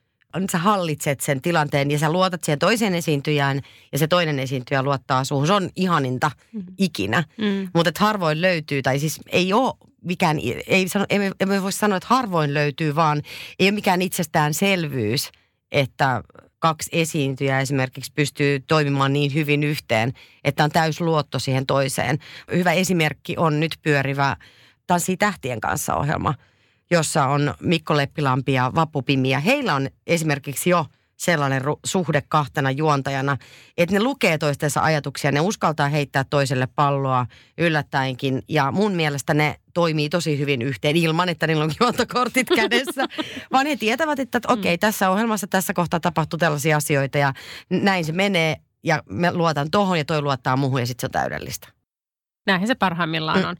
[0.53, 3.61] sä hallitset sen tilanteen ja sä luotat siihen toiseen esiintyjään
[3.93, 5.47] ja se toinen esiintyjä luottaa suhun.
[5.47, 6.63] Se on ihaninta mm.
[6.79, 7.25] ikinä.
[7.39, 7.69] Mm.
[7.75, 9.75] Mutta harvoin löytyy, tai siis ei ole
[10.05, 13.23] mikään, ei, sano, emme, emme voi sanoa, että harvoin löytyy, vaan
[13.59, 15.31] ei ole mikään itsestäänselvyys,
[15.73, 16.23] että
[16.59, 20.13] kaksi esiintyjää esimerkiksi pystyy toimimaan niin hyvin yhteen,
[20.45, 22.19] että on täys luotto siihen toiseen.
[22.53, 24.37] Hyvä esimerkki on nyt pyörivä
[24.87, 26.35] Tanssii tähtien kanssa ohjelma–
[26.93, 29.41] jossa on Mikko Leppilampi ja Vappu Pimiä.
[29.41, 30.87] Heillä on esimerkiksi jo
[31.17, 33.37] sellainen ru- suhde kahtena juontajana,
[33.79, 37.27] että ne lukee toistensa ajatuksia, ne uskaltaa heittää toiselle palloa
[37.59, 38.43] yllättäenkin.
[38.49, 43.07] Ja mun mielestä ne toimii tosi hyvin yhteen ilman, että niillä on juontokortit kädessä,
[43.53, 47.33] vaan he tietävät, että, että okei, okay, tässä ohjelmassa tässä kohtaa tapahtuu tällaisia asioita ja
[47.71, 51.23] näin se menee ja me luotan tohon ja toi luottaa muuhun ja sitten se on
[51.23, 51.69] täydellistä.
[52.47, 53.49] Näinhän se parhaimmillaan mm.
[53.49, 53.57] on.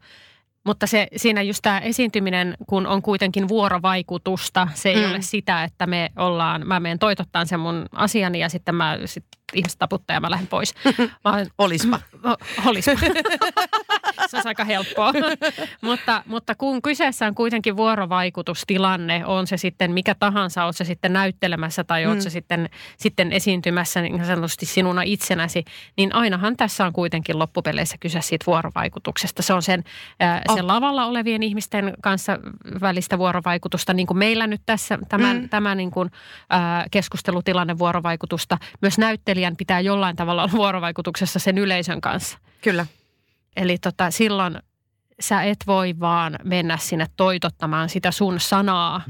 [0.65, 5.11] Mutta se, siinä just tämä esiintyminen, kun on kuitenkin vuorovaikutusta, se ei mm.
[5.11, 9.25] ole sitä, että me ollaan, mä menen toitottaan sen mun asiani ja sitten mä sit
[9.55, 10.75] ihmiset taputtaa ja mä lähden pois.
[11.25, 12.01] Vaan, Olispa.
[12.67, 12.93] Olispa.
[14.27, 15.13] se olisi aika helppoa.
[15.81, 21.13] mutta, mutta kun kyseessä on kuitenkin vuorovaikutustilanne, on se sitten mikä tahansa, oot se sitten
[21.13, 22.21] näyttelemässä tai oot mm.
[22.21, 25.65] se sitten, sitten esiintymässä niin sanotusti sinuna itsenäsi,
[25.97, 29.43] niin ainahan tässä on kuitenkin loppupeleissä kyse siitä vuorovaikutuksesta.
[29.43, 29.85] Se on sen,
[30.49, 30.55] oh.
[30.55, 32.39] sen lavalla olevien ihmisten kanssa
[32.81, 35.49] välistä vuorovaikutusta, niin kuin meillä nyt tässä tämän, mm.
[35.49, 36.11] tämä niin kuin,
[36.53, 38.59] äh, keskustelutilanne vuorovaikutusta.
[38.83, 42.39] Myös näyttelijän pitää jollain tavalla olla vuorovaikutuksessa sen yleisön kanssa.
[42.61, 42.87] Kyllä.
[43.57, 44.59] Eli tota, silloin
[45.21, 49.03] sä et voi vaan mennä sinne toitottamaan sitä sun sanaa.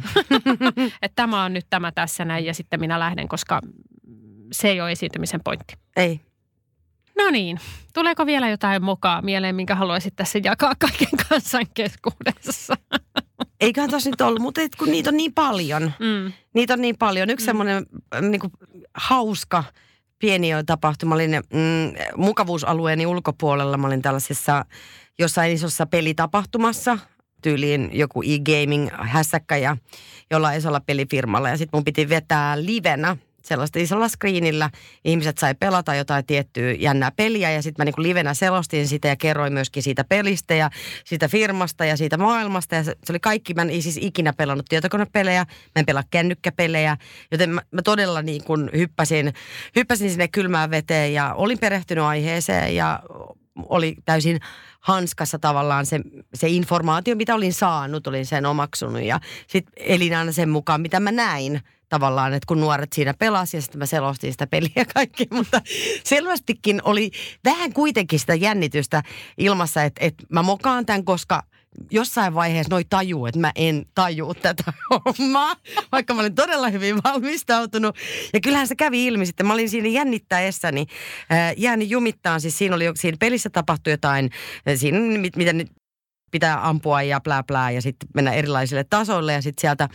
[1.03, 3.61] että tämä on nyt tämä tässä näin ja sitten minä lähden, koska
[4.53, 5.74] se ei ole esiintymisen pointti.
[5.97, 6.20] Ei.
[7.18, 7.61] No niin,
[7.95, 12.74] tuleeko vielä jotain mokaa mieleen, minkä haluaisit tässä jakaa kaiken kansan keskuudessa?
[13.61, 15.82] Eiköhän tuossa nyt ollut, mutta kun niitä on niin paljon.
[15.82, 16.32] Mm.
[16.55, 17.30] Niitä on niin paljon.
[17.30, 17.47] Yksi mm.
[17.47, 17.86] semmoinen
[18.20, 18.40] niin
[18.95, 19.64] hauska
[20.22, 21.08] pieni tapahtuma.
[21.08, 23.76] Mä olin mm, mukavuusalueeni ulkopuolella.
[23.76, 24.64] Mä olin tällaisessa
[25.18, 26.98] jossain isossa pelitapahtumassa
[27.42, 29.76] tyyliin joku e-gaming hässäkkä ja
[30.30, 31.48] jollain isolla pelifirmalla.
[31.48, 34.70] Ja sitten mun piti vetää livenä sellaista isolla screenillä.
[35.05, 39.16] Ihmiset sai pelata jotain tiettyä jännää peliä ja sitten mä niin livenä selostin sitä ja
[39.16, 40.70] kerroin myöskin siitä pelistä ja
[41.05, 42.74] siitä firmasta ja siitä maailmasta.
[42.74, 46.97] Ja se, se oli kaikki, mä en siis ikinä pelannut tietokonepelejä, mä en pelaa kännykkäpelejä,
[47.30, 49.32] joten mä, mä todella niin kuin hyppäsin,
[49.76, 53.01] hyppäsin sinne kylmään veteen ja olin perehtynyt aiheeseen ja
[53.57, 54.40] oli täysin
[54.80, 56.00] hanskassa tavallaan se,
[56.34, 59.03] se informaatio, mitä olin saanut, olin sen omaksunut.
[59.03, 63.55] Ja sitten elin aina sen mukaan, mitä mä näin tavallaan, että kun nuoret siinä pelasivat
[63.55, 65.62] ja sitten mä selostin sitä peliä kaikki, mutta
[66.05, 67.11] selvästikin oli
[67.44, 69.03] vähän kuitenkin sitä jännitystä
[69.38, 71.42] ilmassa, että, että mä mokaan tämän, koska
[71.90, 75.56] jossain vaiheessa noi tajuu, että mä en taju tätä hommaa,
[75.92, 77.96] vaikka mä olin todella hyvin valmistautunut.
[78.32, 79.46] Ja kyllähän se kävi ilmi sitten.
[79.46, 80.86] Mä olin siinä jännittäessäni,
[81.32, 82.40] äh, jäänyt jumittaan.
[82.40, 84.30] Siis siinä oli siinä pelissä tapahtui jotain,
[84.76, 85.72] siinä mit, mitä nyt
[86.30, 89.88] pitää ampua ja plää plää ja sitten mennä erilaisille tasoille ja sitten sieltä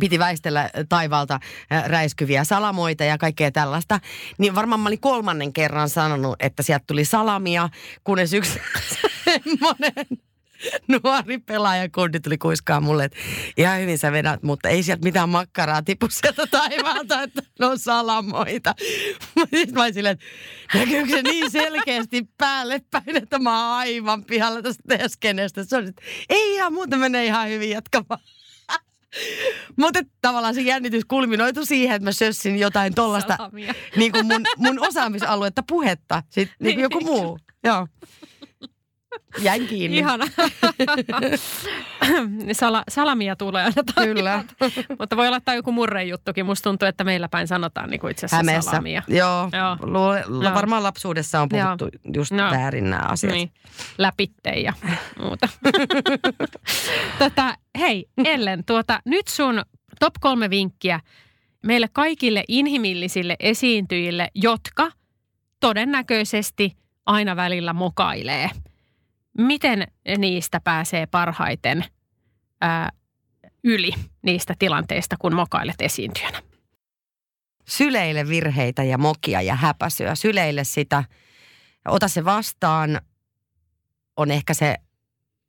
[0.00, 1.40] piti väistellä taivaalta
[1.86, 4.00] räiskyviä salamoita ja kaikkea tällaista.
[4.38, 7.68] Niin varmaan mä olin kolmannen kerran sanonut, että sieltä tuli salamia,
[8.04, 8.60] kunnes yksi
[9.24, 10.06] semmoinen
[11.04, 13.18] nuori pelaajakundi tuli kuiskaa mulle, että
[13.56, 17.78] ihan hyvin sä vedät, mutta ei sieltä mitään makkaraa tipu sieltä taivaalta, että ne on
[17.78, 18.74] salamoita.
[19.40, 24.62] Sitten mä silleen, että näkyykö se niin selkeästi päälle päin, että mä oon aivan pihalla
[24.62, 25.64] tästä teeskenestä.
[25.64, 28.20] Se on, että ei ihan muuta menee ihan hyvin jatkamaan.
[29.76, 33.50] Mutta tavallaan se jännitys kulminoitu siihen, että mä sössin jotain tollasta
[33.96, 36.22] niin kuin mun, mun osaamisaluetta puhetta.
[36.30, 37.38] Sitten niin kuin joku muu.
[37.64, 37.86] Joo.
[39.42, 39.98] Jäin kiinni.
[39.98, 40.24] Ihana.
[42.52, 44.44] Sala, salamia tulee aina Kyllä.
[44.98, 46.46] Mutta voi olla joku murrejuttukin.
[46.46, 48.70] Musta tuntuu, että meillä päin sanotaan niin itse asiassa Hämeessä.
[48.70, 49.02] salamia.
[49.08, 49.48] Joo.
[49.52, 49.76] Joo.
[49.80, 50.54] Lu- Joo.
[50.54, 52.14] Varmaan lapsuudessa on puhuttu Joo.
[52.20, 52.50] just no.
[52.50, 53.32] väärin nämä asiat.
[53.32, 53.50] Niin.
[53.98, 54.72] Läpitte ja
[55.18, 55.48] muuta.
[57.18, 59.62] Tätä, hei Ellen, tuota, nyt sun
[60.00, 61.00] top kolme vinkkiä
[61.62, 64.90] meille kaikille inhimillisille esiintyjille, jotka
[65.60, 68.50] todennäköisesti aina välillä mokailee–
[69.38, 69.86] miten
[70.18, 71.84] niistä pääsee parhaiten
[72.60, 72.90] ää,
[73.64, 76.42] yli niistä tilanteista, kun mokailet esiintyjänä?
[77.68, 80.14] Syleille virheitä ja mokia ja häpäsyä.
[80.14, 81.04] Syleille sitä,
[81.88, 83.00] ota se vastaan,
[84.16, 84.74] on ehkä se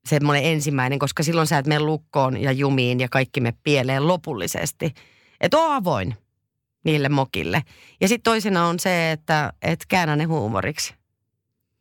[0.05, 4.93] semmoinen ensimmäinen, koska silloin sä et mene lukkoon ja jumiin ja kaikki me pieleen lopullisesti.
[5.41, 6.15] Että oo avoin
[6.85, 7.63] niille mokille.
[8.01, 10.93] Ja sitten toisena on se, että et käännä ne huumoriksi.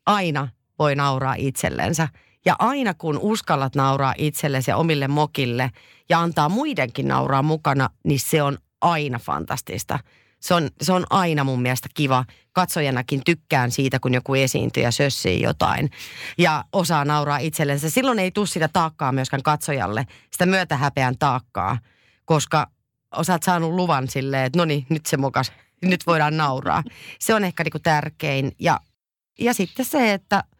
[0.07, 0.49] Aina
[0.79, 2.09] voi nauraa itsellensä.
[2.45, 5.71] Ja aina kun uskallat nauraa itsellesi ja omille mokille
[6.09, 9.99] ja antaa muidenkin nauraa mukana, niin se on aina fantastista.
[10.41, 12.25] Se on, se on aina mun mielestä kiva.
[12.53, 15.91] Katsojanakin tykkään siitä, kun joku esiintyy ja sössii jotain
[16.39, 17.91] ja osaa nauraa itsellensä.
[17.91, 21.79] Silloin ei tule sitä taakkaa myöskään katsojalle, sitä myötähäpeän taakkaa,
[22.25, 22.67] koska
[23.17, 25.53] osaat saanut luvan silleen, että no niin, nyt se mokas,
[25.83, 26.83] nyt voidaan nauraa.
[27.19, 28.53] Se on ehkä niinku tärkein.
[28.59, 28.81] Ja,
[29.41, 30.45] ja sitten se, että–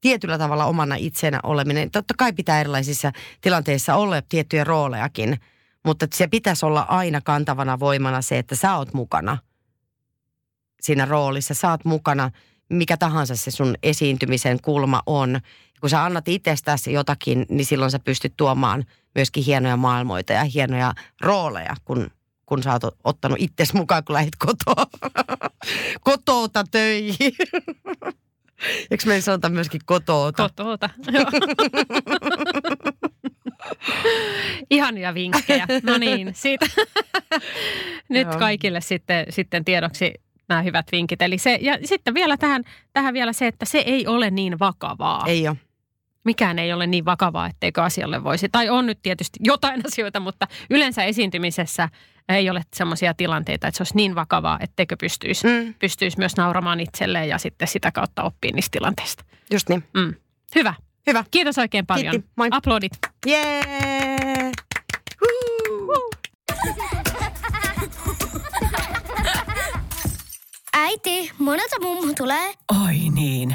[0.00, 1.90] tietyllä tavalla omana itsenä oleminen.
[1.90, 5.40] Totta kai pitää erilaisissa tilanteissa olla tiettyjä roolejakin,
[5.84, 9.38] mutta se pitäisi olla aina kantavana voimana se, että sä oot mukana
[10.80, 11.54] siinä roolissa.
[11.54, 12.30] Sä oot mukana,
[12.70, 15.40] mikä tahansa se sun esiintymisen kulma on.
[15.80, 18.84] Kun sä annat itsestäsi jotakin, niin silloin sä pystyt tuomaan
[19.14, 22.10] myöskin hienoja maailmoita ja hienoja rooleja, kun
[22.46, 24.86] kun sä oot ottanut itsesi mukaan, kun lähdit kotoa,
[26.08, 27.32] kotoota töihin.
[28.90, 30.42] Eikö me sanota myöskin kotoota?
[30.42, 31.24] Kotoota, joo.
[34.70, 35.66] Ihania vinkkejä.
[35.82, 36.66] No niin, siitä.
[38.08, 38.38] Nyt joo.
[38.38, 40.14] kaikille sitten, sitten tiedoksi
[40.48, 41.22] nämä hyvät vinkit.
[41.22, 45.24] Eli se, ja sitten vielä tähän, tähän vielä se, että se ei ole niin vakavaa.
[45.26, 45.56] Ei ole.
[46.24, 48.48] Mikään ei ole niin vakavaa, etteikö asialle voisi.
[48.48, 51.88] Tai on nyt tietysti jotain asioita, mutta yleensä esiintymisessä
[52.28, 56.80] ei ole sellaisia tilanteita, että se olisi niin vakavaa, etteikö pystyisi, Mm, pystyisi myös nauramaan
[56.80, 59.24] itselleen ja sitten sitä kautta oppia niistä tilanteista.
[59.52, 59.84] just niin.
[59.94, 60.14] Mm.
[60.54, 60.74] Hyvä.
[61.06, 61.24] Hyvä.
[61.30, 62.10] Kiitos oikein paljon.
[62.10, 62.30] Kiitti.
[62.36, 62.48] Moi.
[62.50, 62.92] Aplodit.
[63.26, 63.62] Jee!
[70.72, 72.52] Äiti, monelta mummu tulee?
[72.84, 73.54] Oi niin.